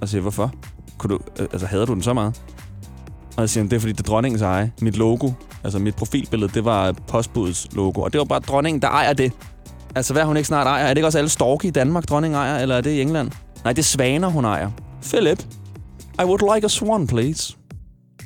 og 0.00 0.08
siger, 0.08 0.22
hvorfor? 0.22 0.52
Kunne 0.98 1.14
du, 1.14 1.20
altså, 1.38 1.66
hader 1.66 1.86
du 1.86 1.94
den 1.94 2.02
så 2.02 2.12
meget? 2.12 2.42
Og 3.36 3.40
jeg 3.40 3.50
siger, 3.50 3.64
det 3.64 3.72
er 3.72 3.80
fordi, 3.80 3.92
det 3.92 4.00
er 4.00 4.04
dronningens 4.04 4.42
eje. 4.42 4.72
Mit 4.80 4.96
logo, 4.96 5.30
altså 5.64 5.78
mit 5.78 5.94
profilbillede, 5.94 6.52
det 6.54 6.64
var 6.64 6.92
postbudets 6.92 7.68
logo. 7.72 8.00
Og 8.00 8.12
det 8.12 8.18
var 8.18 8.24
bare 8.24 8.40
dronningen, 8.40 8.82
der 8.82 8.88
ejer 8.88 9.12
det. 9.12 9.32
Altså, 9.94 10.12
hvad 10.12 10.24
hun 10.24 10.36
ikke 10.36 10.46
snart 10.46 10.66
ejer? 10.66 10.84
Er 10.84 10.88
det 10.88 10.96
ikke 10.96 11.06
også 11.06 11.18
alle 11.18 11.30
storke 11.30 11.68
i 11.68 11.70
Danmark, 11.70 12.08
dronningen 12.08 12.40
ejer, 12.40 12.58
eller 12.58 12.76
er 12.76 12.80
det 12.80 12.90
i 12.90 13.00
England? 13.00 13.30
Nej, 13.64 13.72
det 13.72 13.78
er 13.78 13.86
svaner, 13.86 14.28
hun 14.28 14.44
ejer. 14.44 14.70
Philip, 15.02 15.44
I 16.22 16.24
would 16.24 16.54
like 16.54 16.64
a 16.64 16.68
swan, 16.68 17.06
please. 17.06 17.56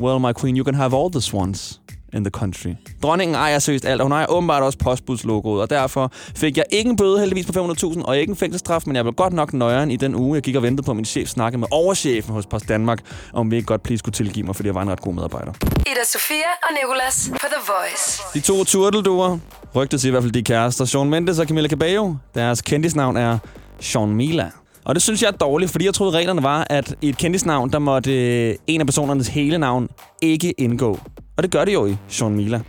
Well, 0.00 0.18
my 0.18 0.32
queen, 0.32 0.56
you 0.56 0.64
can 0.64 0.74
have 0.74 0.96
all 0.96 1.10
the 1.10 1.20
swans 1.20 1.80
in 2.12 2.24
the 2.24 2.30
country. 2.30 2.70
Dronningen 3.02 3.34
ejer 3.34 3.58
seriøst 3.58 3.84
alt, 3.84 4.00
og 4.00 4.04
hun 4.04 4.12
ejer 4.12 4.26
åbenbart 4.28 4.62
også 4.62 4.78
postbudslogoet, 4.78 5.62
og 5.62 5.70
derfor 5.70 6.12
fik 6.36 6.56
jeg 6.56 6.64
ikke 6.70 6.90
en 6.90 6.96
bøde 6.96 7.18
heldigvis 7.18 7.46
på 7.46 7.52
500.000, 7.52 8.02
og 8.02 8.18
ikke 8.18 8.30
en 8.30 8.36
fængselsstraf, 8.36 8.82
men 8.86 8.96
jeg 8.96 9.04
blev 9.04 9.14
godt 9.14 9.32
nok 9.32 9.52
nøjeren 9.52 9.90
i 9.90 9.96
den 9.96 10.14
uge, 10.14 10.34
jeg 10.34 10.42
gik 10.42 10.56
og 10.56 10.62
ventede 10.62 10.84
på, 10.86 10.90
at 10.92 10.96
min 10.96 11.04
chef 11.04 11.28
snakkede 11.28 11.60
med 11.60 11.68
overchefen 11.70 12.32
hos 12.34 12.46
Post 12.46 12.68
Danmark, 12.68 12.98
om 13.32 13.50
vi 13.50 13.56
ikke 13.56 13.66
godt 13.66 13.82
please 13.82 13.98
skulle 13.98 14.12
tilgive 14.12 14.46
mig, 14.46 14.56
fordi 14.56 14.66
jeg 14.66 14.74
var 14.74 14.82
en 14.82 14.90
ret 14.90 15.00
god 15.00 15.14
medarbejder. 15.14 15.52
Ida 15.62 16.04
Sofia 16.04 16.50
og 16.62 16.68
Nicolas 16.82 17.30
på 17.32 17.46
The 17.46 17.62
Voice. 17.66 18.22
De 18.34 18.40
to 18.40 18.64
turtelduer, 18.64 19.38
rygtet 19.74 20.00
til 20.00 20.08
i 20.08 20.10
hvert 20.10 20.22
fald 20.22 20.32
de 20.32 20.38
er 20.38 20.42
kærester, 20.42 20.84
Sean 20.84 21.10
Mendes 21.10 21.38
og 21.38 21.46
Camilla 21.46 21.68
Cabello, 21.68 22.14
deres 22.34 22.62
kendisnavn 22.62 23.16
er 23.16 23.38
Sean 23.80 24.08
Mila. 24.08 24.50
Og 24.84 24.94
det 24.94 25.02
synes 25.02 25.22
jeg 25.22 25.28
er 25.28 25.32
dårligt, 25.32 25.70
fordi 25.70 25.84
jeg 25.84 25.94
troede, 25.94 26.12
reglerne 26.12 26.42
var, 26.42 26.66
at 26.70 26.94
i 27.02 27.08
et 27.08 27.18
kendisnavn, 27.18 27.72
der 27.72 27.78
måtte 27.78 28.12
øh, 28.12 28.54
en 28.66 28.80
af 28.80 28.86
personernes 28.86 29.28
hele 29.28 29.58
navn 29.58 29.88
ikke 30.22 30.52
indgå. 30.52 30.98
Og 31.38 31.42
det 31.42 31.50
gør 31.50 31.64
det 31.64 31.74
jo 31.74 31.86
i 31.86 31.96
Sean 32.08 32.34
Mila. 32.34 32.60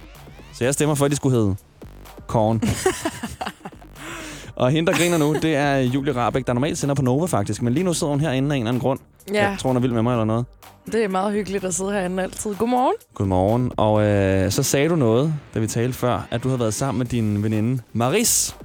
Så 0.53 0.63
jeg 0.63 0.73
stemmer 0.73 0.95
for, 0.95 1.05
at 1.05 1.11
de 1.11 1.15
skulle 1.15 1.37
hedde 1.37 1.55
Korn. 2.27 2.61
og 4.55 4.71
hende, 4.71 4.91
der 4.91 4.97
griner 4.97 5.17
nu, 5.17 5.33
det 5.33 5.55
er 5.55 5.77
Julie 5.77 6.15
Rabeck, 6.15 6.47
der 6.47 6.53
normalt 6.53 6.77
sender 6.77 6.95
på 6.95 7.01
Nova 7.01 7.25
faktisk. 7.25 7.61
Men 7.61 7.73
lige 7.73 7.83
nu 7.83 7.93
sidder 7.93 8.11
hun 8.11 8.19
herinde 8.19 8.51
af 8.51 8.57
en 8.57 8.63
eller 8.63 8.69
anden 8.69 8.81
grund. 8.81 8.99
Ja. 9.33 9.49
Jeg 9.49 9.59
tror, 9.59 9.69
hun 9.69 9.77
er 9.77 9.81
vild 9.81 9.93
med 9.93 10.01
mig 10.01 10.11
eller 10.11 10.25
noget. 10.25 10.45
Det 10.85 11.03
er 11.03 11.07
meget 11.07 11.33
hyggeligt 11.33 11.63
at 11.63 11.73
sidde 11.73 11.91
herinde 11.91 12.23
altid. 12.23 12.55
Godmorgen. 12.55 12.95
Godmorgen. 13.13 13.71
Og 13.77 14.03
øh, 14.03 14.51
så 14.51 14.63
sagde 14.63 14.89
du 14.89 14.95
noget, 14.95 15.33
da 15.53 15.59
vi 15.59 15.67
talte 15.67 15.97
før, 15.97 16.27
at 16.31 16.43
du 16.43 16.47
havde 16.47 16.59
været 16.59 16.73
sammen 16.73 16.97
med 16.97 17.05
din 17.05 17.43
veninde 17.43 17.81
Maris. 17.93 18.55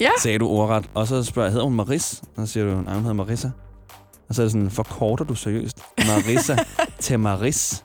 Ja. 0.00 0.10
Sagde 0.22 0.38
du 0.38 0.48
ordret. 0.48 0.84
Og 0.94 1.06
så 1.06 1.22
spørger 1.22 1.46
jeg, 1.46 1.52
hedder 1.52 1.66
hun 1.66 1.74
Maris? 1.74 2.22
Og 2.36 2.46
så 2.46 2.52
siger 2.52 2.64
du, 2.66 2.70
nej, 2.80 2.94
hun 2.94 3.02
hedder 3.02 3.12
Marissa. 3.12 3.50
Og 4.28 4.34
så 4.34 4.42
er 4.42 4.44
det 4.44 4.52
sådan, 4.52 4.70
forkorter 4.70 5.24
du 5.24 5.34
seriøst 5.34 5.78
Marissa 6.08 6.56
til 7.00 7.20
Maris? 7.20 7.84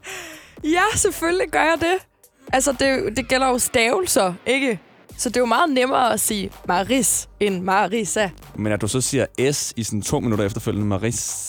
Ja, 0.63 0.82
selvfølgelig 0.98 1.48
gør 1.52 1.60
jeg 1.62 1.76
det. 1.80 2.08
Altså, 2.54 2.72
det, 2.80 3.17
det 3.17 3.28
gælder 3.28 3.48
jo 3.48 3.58
stavelser, 3.60 4.34
ikke? 4.45 4.80
Så 5.17 5.30
det 5.30 5.36
er 5.38 5.41
jo 5.41 5.45
meget 5.45 5.69
nemmere 5.69 6.13
at 6.13 6.19
sige 6.19 6.52
Maris 6.67 7.30
end 7.39 7.62
Marisa. 7.63 8.30
Men 8.56 8.72
at 8.72 8.82
du 8.82 8.88
så 8.88 9.02
siger 9.02 9.26
S 9.52 9.74
i 9.76 9.84
sådan 9.84 10.02
to 10.02 10.19
minutter 10.19 10.45
efterfølgende, 10.45 10.88
Maris. 10.88 11.45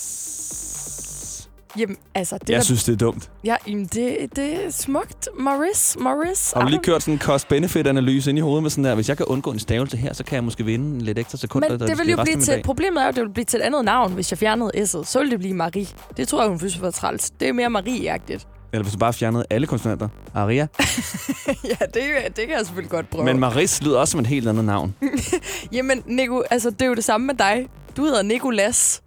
Jamen, 1.79 1.97
altså... 2.15 2.39
Det 2.39 2.51
Jeg 2.51 2.57
der- 2.57 2.63
synes, 2.65 2.85
det 2.85 2.93
er 2.93 2.97
dumt. 2.97 3.31
Ja, 3.45 3.57
jamen, 3.67 3.85
det, 3.85 4.17
det 4.37 4.65
er 4.67 4.71
smukt. 4.71 5.29
Maris, 5.39 5.97
Maris. 6.01 6.53
Har 6.53 6.63
du 6.63 6.69
lige 6.69 6.81
kørt 6.83 7.03
sådan 7.03 7.15
en 7.15 7.21
cost-benefit-analyse 7.21 8.31
ind 8.31 8.39
i 8.39 8.43
hovedet 8.43 8.63
med 8.63 8.71
sådan 8.71 8.85
der, 8.85 8.95
hvis 8.95 9.09
jeg 9.09 9.17
kan 9.17 9.27
undgå 9.27 9.51
en 9.51 9.59
stavelse 9.59 9.97
her, 9.97 10.13
så 10.13 10.25
kan 10.25 10.35
jeg 10.35 10.45
måske 10.45 10.65
vinde 10.65 11.05
lidt 11.05 11.19
ekstra 11.19 11.39
sekunder. 11.39 11.69
Men 11.69 11.79
da 11.79 11.87
det 11.87 11.99
vil 11.99 12.11
jo 12.11 12.23
blive 12.25 12.41
til... 12.41 12.63
Problemet 12.65 13.01
er 13.01 13.05
jo, 13.05 13.09
at 13.09 13.15
det 13.17 13.23
vil 13.25 13.33
blive 13.33 13.45
til 13.45 13.59
et 13.61 13.63
andet 13.63 13.85
navn, 13.85 14.13
hvis 14.13 14.33
jeg 14.33 14.39
fjernede 14.39 14.71
S'et. 14.75 15.05
Så 15.05 15.19
ville 15.19 15.31
det 15.31 15.39
blive 15.39 15.55
Marie. 15.55 15.87
Det 16.17 16.29
tror 16.29 16.41
jeg, 16.41 16.49
hun 16.49 16.59
synes 16.59 16.81
var 16.83 16.91
træls. 16.91 17.31
Det 17.31 17.49
er 17.49 17.53
mere 17.53 17.69
Marie-agtigt. 17.71 18.47
Eller 18.73 18.83
hvis 18.83 18.93
du 18.93 18.99
bare 18.99 19.13
fjernede 19.13 19.45
alle 19.51 19.67
konsonanter. 19.67 20.09
Aria. 20.35 20.67
ja, 21.71 21.85
det, 21.95 22.03
det 22.37 22.47
kan 22.47 22.51
jeg 22.51 22.67
selvfølgelig 22.67 22.91
godt 22.91 23.11
prøve. 23.11 23.25
Men 23.25 23.39
Maris 23.39 23.83
lyder 23.83 23.99
også 23.99 24.13
som 24.13 24.21
et 24.21 24.27
helt 24.27 24.49
andet 24.49 24.65
navn. 24.65 24.95
Jamen, 25.73 26.03
Nico, 26.07 26.43
altså, 26.51 26.71
det 26.71 26.83
er 26.83 26.87
jo 26.87 26.95
det 26.95 27.05
samme 27.05 27.27
med 27.27 27.35
dig. 27.35 27.67
Du 27.97 28.03
hedder 28.05 28.23
Nikolas. 28.23 29.03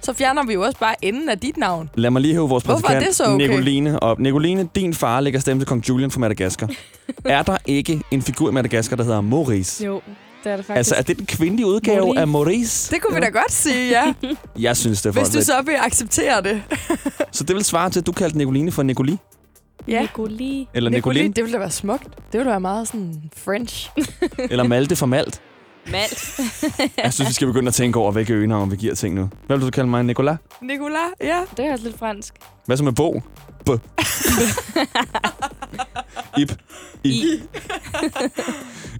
Så 0.00 0.12
fjerner 0.12 0.46
vi 0.46 0.52
jo 0.52 0.62
også 0.62 0.78
bare 0.78 0.94
enden 1.04 1.28
af 1.28 1.38
dit 1.38 1.56
navn. 1.56 1.90
Lad 1.94 2.10
mig 2.10 2.22
lige 2.22 2.34
hæve 2.34 2.48
vores 2.48 2.64
Hvorfor 2.64 2.78
er 2.78 2.80
praktikant 2.80 3.06
det 3.06 3.16
så 3.16 3.24
okay? 3.24 3.46
Nicoline 3.46 4.02
op. 4.02 4.18
Nicoline, 4.18 4.68
din 4.74 4.94
far 4.94 5.20
lægger 5.20 5.40
stemme 5.40 5.60
til 5.60 5.66
kong 5.66 5.88
Julian 5.88 6.10
fra 6.10 6.20
Madagaskar. 6.20 6.70
er 7.24 7.42
der 7.42 7.56
ikke 7.66 8.02
en 8.10 8.22
figur 8.22 8.50
i 8.50 8.52
Madagaskar, 8.52 8.96
der 8.96 9.04
hedder 9.04 9.20
Maurice? 9.20 9.84
Jo, 9.84 10.00
det 10.44 10.52
er 10.52 10.56
det 10.56 10.64
faktisk. 10.64 10.76
Altså, 10.76 10.94
er 10.94 11.02
det 11.02 11.18
den 11.18 11.26
kvindelige 11.26 11.66
udgave 11.66 12.00
Maurice. 12.00 12.20
af 12.20 12.28
Maurice? 12.28 12.94
Det 12.94 13.02
kunne 13.02 13.14
vi 13.14 13.20
da 13.20 13.28
godt 13.28 13.52
sige, 13.52 13.88
ja. 13.88 14.14
Jeg 14.68 14.76
synes, 14.76 15.02
det 15.02 15.08
er 15.16 15.20
Hvis 15.20 15.28
du 15.28 15.42
så 15.42 15.62
vil 15.64 15.74
acceptere 15.80 16.42
det. 16.42 16.62
Så 17.32 17.44
det 17.44 17.56
vil 17.56 17.64
svare 17.64 17.90
til, 17.90 18.00
at 18.00 18.06
du 18.06 18.12
kaldte 18.12 18.38
Nicoline 18.38 18.72
for 18.72 18.82
Nicoli? 18.82 19.18
Ja. 19.88 20.00
Nicoli. 20.00 20.68
Eller 20.74 20.90
Nicoline? 20.90 21.28
Det 21.34 21.44
ville 21.44 21.52
da 21.52 21.58
være 21.58 21.70
smukt. 21.70 22.04
Det 22.04 22.32
ville 22.32 22.44
da 22.44 22.50
være 22.50 22.60
meget 22.60 22.88
sådan 22.88 23.22
French. 23.36 23.90
Eller 24.50 24.64
Malte 24.64 24.96
for 24.96 25.06
Malt? 25.06 25.40
Malt. 25.90 26.40
Jeg 27.04 27.12
synes, 27.12 27.28
vi 27.28 27.34
skal 27.34 27.46
begynde 27.46 27.68
at 27.68 27.74
tænke 27.74 27.98
over, 27.98 28.12
hvilke 28.12 28.32
øgenavn 28.32 28.70
vi 28.70 28.76
giver 28.76 28.94
ting 28.94 29.14
nu. 29.14 29.30
Hvad 29.46 29.56
vil 29.56 29.66
du 29.66 29.70
kalde 29.70 29.90
mig? 29.90 30.04
Nicolas? 30.04 30.36
Nicolas, 30.62 30.98
ja. 31.20 31.40
Det 31.56 31.64
er 31.66 31.72
også 31.72 31.84
lidt 31.84 31.98
fransk. 31.98 32.34
Hvad 32.66 32.76
så 32.76 32.84
med 32.84 32.92
Bo? 32.92 33.22
B. 33.68 33.70
Ip. 36.40 36.52
I. 37.04 37.32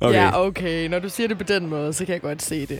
Okay. 0.00 0.14
Ja, 0.14 0.46
okay. 0.46 0.88
Når 0.88 0.98
du 0.98 1.08
siger 1.08 1.28
det 1.28 1.38
på 1.38 1.44
den 1.44 1.66
måde, 1.66 1.92
så 1.92 2.04
kan 2.04 2.12
jeg 2.12 2.20
godt 2.20 2.42
se 2.42 2.60
det. 2.60 2.68
Det 2.68 2.78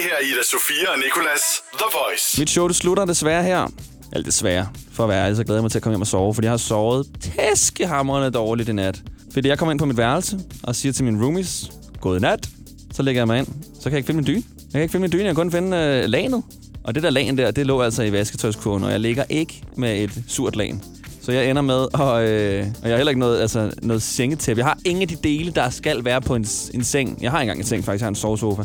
her 0.00 0.10
er 0.20 0.24
Ida 0.24 0.42
Sofia 0.50 0.90
og 0.92 0.98
Nicolas 0.98 1.40
The 1.72 1.84
Voice. 1.92 2.40
Mit 2.40 2.50
show, 2.50 2.68
det 2.68 2.76
slutter 2.76 3.04
desværre 3.04 3.42
her. 3.42 3.66
Eller 4.12 4.24
desværre. 4.24 4.68
For 4.92 5.02
at 5.02 5.08
være 5.08 5.24
ærlig, 5.24 5.36
så 5.36 5.44
glæder 5.44 5.58
jeg 5.58 5.62
mig 5.62 5.70
til 5.70 5.78
at 5.78 5.82
komme 5.82 5.94
hjem 5.94 6.00
og 6.00 6.06
sove, 6.06 6.34
fordi 6.34 6.44
jeg 6.44 6.52
har 6.52 6.56
sovet 6.56 7.06
tæskehamrende 7.20 8.30
dårligt 8.30 8.68
i 8.68 8.72
nat. 8.72 9.02
Fordi 9.32 9.48
jeg 9.48 9.58
kommer 9.58 9.72
ind 9.72 9.78
på 9.78 9.86
mit 9.86 9.96
værelse 9.96 10.38
og 10.62 10.76
siger 10.76 10.92
til 10.92 11.04
mine 11.04 11.24
roomies, 11.24 11.70
god 12.00 12.20
nat. 12.20 12.48
Så 12.94 13.02
lægger 13.02 13.20
jeg 13.20 13.26
mig 13.26 13.38
ind. 13.38 13.46
Så 13.74 13.82
kan 13.82 13.92
jeg 13.92 13.98
ikke 13.98 14.06
finde 14.06 14.22
min 14.22 14.26
dyne. 14.26 14.42
Jeg 14.64 14.72
kan 14.72 14.82
ikke 14.82 14.92
finde 14.92 15.02
min 15.02 15.12
dyne, 15.12 15.24
jeg 15.24 15.34
kan 15.34 15.44
kun 15.44 15.52
finde 15.52 15.76
øh, 15.76 16.04
lanet. 16.08 16.42
Og 16.84 16.94
det 16.94 17.02
der 17.02 17.10
lagen 17.10 17.38
der, 17.38 17.50
det 17.50 17.66
lå 17.66 17.82
altså 17.82 18.02
i 18.02 18.12
vasketøjskurven, 18.12 18.84
og 18.84 18.90
jeg 18.90 19.00
ligger 19.00 19.24
ikke 19.28 19.62
med 19.76 20.04
et 20.04 20.22
surt 20.28 20.56
lagen. 20.56 20.82
Så 21.28 21.32
jeg 21.32 21.50
ender 21.50 21.62
med, 21.62 21.94
og, 21.94 22.28
øh, 22.28 22.66
og 22.82 22.88
jeg 22.88 22.92
har 22.92 22.96
heller 22.96 23.10
ikke 23.10 23.20
noget, 23.20 23.40
altså, 23.40 23.70
noget 23.82 24.02
sengetæppe. 24.02 24.58
Jeg 24.58 24.66
har 24.66 24.78
ingen 24.84 25.02
af 25.02 25.08
de 25.08 25.16
dele, 25.24 25.50
der 25.50 25.70
skal 25.70 26.04
være 26.04 26.20
på 26.20 26.34
en, 26.34 26.46
en 26.74 26.84
seng. 26.84 27.18
Jeg 27.22 27.30
har 27.30 27.40
ikke 27.40 27.50
engang 27.50 27.60
en 27.60 27.66
seng, 27.66 27.84
faktisk. 27.84 28.00
Jeg 28.00 28.06
har 28.06 28.08
en 28.08 28.14
sovesofa. 28.14 28.62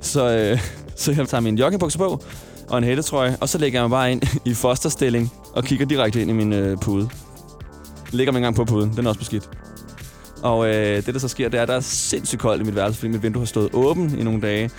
Så, 0.00 0.30
øh, 0.30 0.60
så 0.96 1.12
jeg 1.12 1.28
tager 1.28 1.40
min 1.40 1.58
joggingbukser 1.58 1.98
på 1.98 2.22
og 2.68 2.78
en 2.78 2.84
hættetrøje, 2.84 3.36
og 3.40 3.48
så 3.48 3.58
lægger 3.58 3.78
jeg 3.78 3.88
mig 3.88 3.90
bare 3.90 4.12
ind 4.12 4.22
i 4.50 4.54
fosterstilling 4.54 5.32
og 5.52 5.64
kigger 5.64 5.86
direkte 5.86 6.20
ind 6.22 6.30
i 6.30 6.32
min 6.32 6.52
øh, 6.52 6.76
pude. 6.76 7.08
Ligger 8.10 8.32
mig 8.32 8.38
engang 8.38 8.56
på 8.56 8.64
puden. 8.64 8.92
Den 8.96 9.04
er 9.04 9.08
også 9.08 9.18
beskidt. 9.20 9.50
Og 10.42 10.68
øh, 10.68 11.06
det, 11.06 11.14
der 11.14 11.20
så 11.20 11.28
sker, 11.28 11.48
det 11.48 11.58
er, 11.58 11.62
at 11.62 11.68
der 11.68 11.74
er 11.74 11.80
sindssygt 11.80 12.40
koldt 12.40 12.62
i 12.62 12.64
mit 12.64 12.74
værelse, 12.74 12.98
fordi 12.98 13.12
mit 13.12 13.22
vindue 13.22 13.40
har 13.40 13.46
stået 13.46 13.70
åben 13.72 14.18
i 14.18 14.22
nogle 14.22 14.40
dage. 14.40 14.70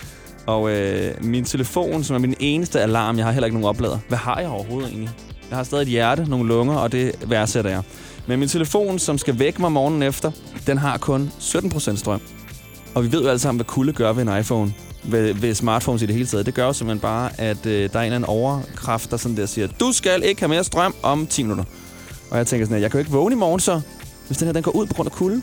Og 0.46 0.70
øh, 0.70 1.24
min 1.24 1.44
telefon, 1.44 2.04
som 2.04 2.16
er 2.16 2.20
min 2.20 2.34
eneste 2.40 2.80
alarm, 2.80 3.16
jeg 3.16 3.24
har 3.24 3.32
heller 3.32 3.46
ikke 3.46 3.60
nogen 3.60 3.68
oplader. 3.68 3.98
Hvad 4.08 4.18
har 4.18 4.40
jeg 4.40 4.48
overhovedet 4.48 4.90
egentlig? 4.90 5.10
Jeg 5.50 5.58
har 5.58 5.64
stadig 5.64 5.82
et 5.82 5.88
hjerte, 5.88 6.24
nogle 6.24 6.48
lunger, 6.48 6.74
og 6.74 6.92
det 6.92 7.14
værdsætter 7.26 7.70
jeg. 7.70 7.82
Men 8.26 8.38
min 8.38 8.48
telefon, 8.48 8.98
som 8.98 9.18
skal 9.18 9.38
vække 9.38 9.60
mig 9.60 9.72
morgenen 9.72 10.02
efter, 10.02 10.30
den 10.66 10.78
har 10.78 10.98
kun 10.98 11.32
17% 11.38 11.96
strøm. 11.96 12.20
Og 12.94 13.04
vi 13.04 13.12
ved 13.12 13.22
jo 13.22 13.28
alle 13.28 13.38
sammen, 13.38 13.58
hvad 13.58 13.64
kulde 13.64 13.92
gør 13.92 14.12
ved 14.12 14.22
en 14.22 14.38
iPhone. 14.38 14.72
Ved, 15.04 15.34
ved 15.34 15.54
smartphones 15.54 16.02
i 16.02 16.06
det 16.06 16.14
hele 16.14 16.26
taget. 16.26 16.46
Det 16.46 16.54
gør 16.54 16.66
jo 16.66 16.72
simpelthen 16.72 17.00
bare, 17.00 17.40
at 17.40 17.66
øh, 17.66 17.92
der 17.92 17.98
er 17.98 18.02
en 18.02 18.06
eller 18.06 18.16
anden 18.16 18.24
overkraft, 18.24 19.10
der 19.10 19.16
sådan 19.16 19.36
der 19.36 19.46
siger, 19.46 19.66
du 19.80 19.92
skal 19.92 20.22
ikke 20.24 20.40
have 20.40 20.48
mere 20.48 20.64
strøm 20.64 20.94
om 21.02 21.26
10 21.26 21.42
minutter. 21.42 21.64
Og 22.30 22.38
jeg 22.38 22.46
tænker 22.46 22.66
sådan, 22.66 22.76
at 22.76 22.82
jeg 22.82 22.90
kan 22.90 22.98
jo 22.98 23.00
ikke 23.00 23.12
vågne 23.12 23.34
i 23.34 23.38
morgen 23.38 23.60
så, 23.60 23.80
hvis 24.26 24.38
den 24.38 24.46
her 24.46 24.52
den 24.52 24.62
går 24.62 24.76
ud 24.76 24.86
på 24.86 24.94
grund 24.94 25.06
af 25.06 25.12
kulde. 25.12 25.42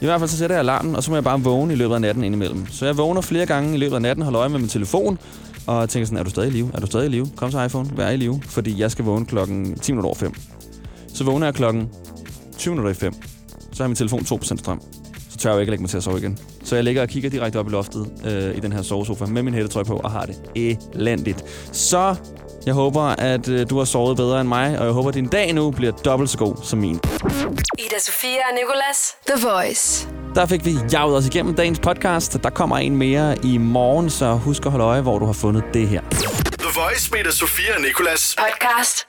I 0.00 0.04
hvert 0.04 0.20
fald 0.20 0.30
så 0.30 0.36
sætter 0.36 0.56
jeg 0.56 0.60
alarmen, 0.60 0.96
og 0.96 1.02
så 1.02 1.10
må 1.10 1.16
jeg 1.16 1.24
bare 1.24 1.40
vågne 1.40 1.72
i 1.72 1.76
løbet 1.76 1.94
af 1.94 2.00
natten 2.00 2.24
indimellem. 2.24 2.66
Så 2.70 2.86
jeg 2.86 2.96
vågner 2.96 3.20
flere 3.20 3.46
gange 3.46 3.74
i 3.74 3.78
løbet 3.78 3.94
af 3.94 4.02
natten, 4.02 4.24
holder 4.24 4.40
øje 4.40 4.48
med 4.48 4.58
min 4.58 4.68
telefon, 4.68 5.18
og 5.66 5.88
tænker 5.88 6.06
sådan, 6.06 6.18
er 6.18 6.22
du 6.22 6.30
stadig 6.30 6.48
i 6.48 6.52
live? 6.52 6.70
Er 6.74 6.80
du 6.80 6.86
stadig 6.86 7.06
i 7.06 7.10
live? 7.10 7.26
Kom 7.36 7.50
så 7.50 7.62
iPhone, 7.64 7.90
vær 7.96 8.10
i 8.10 8.16
live, 8.16 8.40
fordi 8.42 8.80
jeg 8.80 8.90
skal 8.90 9.04
vågne 9.04 9.26
klokken 9.26 9.78
10 9.78 9.92
minutter 9.92 10.06
over 10.06 10.14
5. 10.14 10.34
Så 11.14 11.24
vågner 11.24 11.46
jeg 11.46 11.54
klokken 11.54 11.88
20 12.58 12.74
minutter 12.74 12.90
i 12.90 12.94
5. 12.94 13.12
Så 13.72 13.82
har 13.82 13.88
min 13.88 13.96
telefon 13.96 14.20
2% 14.20 14.56
strøm. 14.56 14.80
Så 15.30 15.38
tør 15.38 15.50
jeg 15.50 15.54
jo 15.54 15.60
ikke 15.60 15.70
lægge 15.70 15.82
mig 15.82 15.90
til 15.90 15.96
at 15.96 16.02
sove 16.02 16.18
igen. 16.18 16.38
Så 16.64 16.74
jeg 16.74 16.84
ligger 16.84 17.02
og 17.02 17.08
kigger 17.08 17.30
direkte 17.30 17.56
op 17.58 17.68
i 17.68 17.70
loftet 17.70 18.06
øh, 18.24 18.56
i 18.56 18.60
den 18.60 18.72
her 18.72 18.82
sovesofa 18.82 19.26
med 19.26 19.42
min 19.42 19.54
hættetrøj 19.54 19.82
på 19.82 19.96
og 19.96 20.10
har 20.10 20.26
det 20.26 20.36
elendigt. 20.94 21.44
Så 21.72 22.14
jeg 22.66 22.74
håber, 22.74 23.02
at 23.02 23.48
øh, 23.48 23.70
du 23.70 23.78
har 23.78 23.84
sovet 23.84 24.16
bedre 24.16 24.40
end 24.40 24.48
mig, 24.48 24.78
og 24.78 24.84
jeg 24.84 24.92
håber, 24.92 25.08
at 25.08 25.14
din 25.14 25.28
dag 25.28 25.52
nu 25.52 25.70
bliver 25.70 25.92
dobbelt 25.92 26.30
så 26.30 26.38
god 26.38 26.56
som 26.62 26.78
min. 26.78 27.00
Ida 27.78 27.98
Sofia 27.98 28.38
og 28.50 28.54
Nicolas. 28.54 29.16
The 29.26 29.48
Voice. 29.48 30.08
Der 30.34 30.46
fik 30.46 30.64
vi 30.64 30.74
jaget 30.92 31.16
os 31.16 31.26
igennem 31.26 31.54
dagens 31.54 31.80
podcast. 31.80 32.38
Der 32.42 32.50
kommer 32.50 32.78
en 32.78 32.96
mere 32.96 33.36
i 33.44 33.58
morgen, 33.58 34.10
så 34.10 34.32
husk 34.32 34.66
at 34.66 34.70
holde 34.70 34.84
øje, 34.84 35.00
hvor 35.00 35.18
du 35.18 35.26
har 35.26 35.32
fundet 35.32 35.64
det 35.74 35.88
her. 35.88 36.00
The 36.58 36.80
Voice 36.80 37.10
med 37.12 37.20
Ida 37.20 37.30
Sofia 37.30 37.74
og 37.76 37.80
Nicolas. 37.82 38.36
Podcast 38.38 39.06